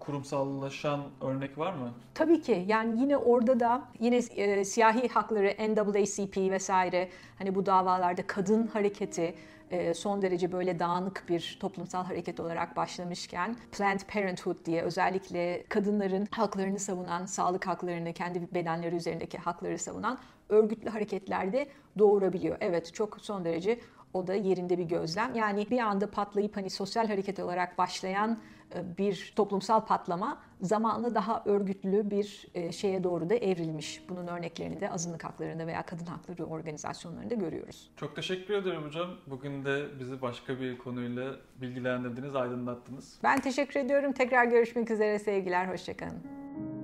kurumsallaşan 0.00 1.00
örnek 1.20 1.58
var 1.58 1.72
mı? 1.72 1.92
Tabii 2.14 2.40
ki. 2.40 2.64
Yani 2.66 3.00
yine 3.00 3.16
orada 3.16 3.60
da 3.60 3.82
yine 4.00 4.16
e, 4.16 4.64
siyahi 4.64 5.08
hakları, 5.08 5.74
NAACP 5.74 6.36
vesaire 6.36 7.08
hani 7.38 7.54
bu 7.54 7.66
davalarda 7.66 8.26
kadın 8.26 8.66
hareketi 8.66 9.34
son 9.94 10.22
derece 10.22 10.52
böyle 10.52 10.78
dağınık 10.78 11.24
bir 11.28 11.56
toplumsal 11.60 12.04
hareket 12.04 12.40
olarak 12.40 12.76
başlamışken 12.76 13.56
Planned 13.72 14.00
Parenthood 14.12 14.64
diye 14.64 14.82
özellikle 14.82 15.64
kadınların 15.68 16.28
haklarını 16.30 16.78
savunan, 16.78 17.26
sağlık 17.26 17.66
haklarını, 17.66 18.12
kendi 18.12 18.54
bedenleri 18.54 18.96
üzerindeki 18.96 19.38
hakları 19.38 19.78
savunan 19.78 20.18
örgütlü 20.48 20.90
hareketlerde 20.90 21.66
doğurabiliyor. 21.98 22.56
Evet 22.60 22.94
çok 22.94 23.20
son 23.20 23.44
derece 23.44 23.80
o 24.14 24.26
da 24.26 24.34
yerinde 24.34 24.78
bir 24.78 24.84
gözlem. 24.84 25.34
Yani 25.34 25.70
bir 25.70 25.78
anda 25.78 26.10
patlayıp 26.10 26.56
hani 26.56 26.70
sosyal 26.70 27.06
hareket 27.06 27.38
olarak 27.38 27.78
başlayan 27.78 28.38
e, 28.74 28.98
bir 28.98 29.32
toplumsal 29.36 29.80
patlama 29.80 30.42
zamanla 30.60 31.14
daha 31.14 31.42
örgütlü 31.44 32.10
bir 32.10 32.46
e, 32.54 32.72
şeye 32.72 33.04
doğru 33.04 33.30
da 33.30 33.34
evrilmiş. 33.34 34.02
Bunun 34.08 34.26
örneklerini 34.26 34.80
de 34.80 34.90
azınlık 34.90 35.24
haklarında 35.24 35.66
veya 35.66 35.82
kadın 35.82 36.06
hakları 36.06 36.44
organizasyonlarında 36.44 37.34
görüyoruz. 37.34 37.90
Çok 37.96 38.16
teşekkür 38.16 38.54
ederim 38.54 38.82
hocam. 38.82 39.10
Bugün 39.26 39.64
de 39.64 39.86
bizi 40.00 40.22
başka 40.22 40.60
bir 40.60 40.78
konuyla 40.78 41.36
bilgilendirdiniz, 41.60 42.36
aydınlattınız. 42.36 43.18
Ben 43.22 43.40
teşekkür 43.40 43.80
ediyorum. 43.80 44.12
Tekrar 44.12 44.44
görüşmek 44.44 44.90
üzere 44.90 45.18
sevgiler. 45.18 45.66
Hoşçakalın. 45.66 46.75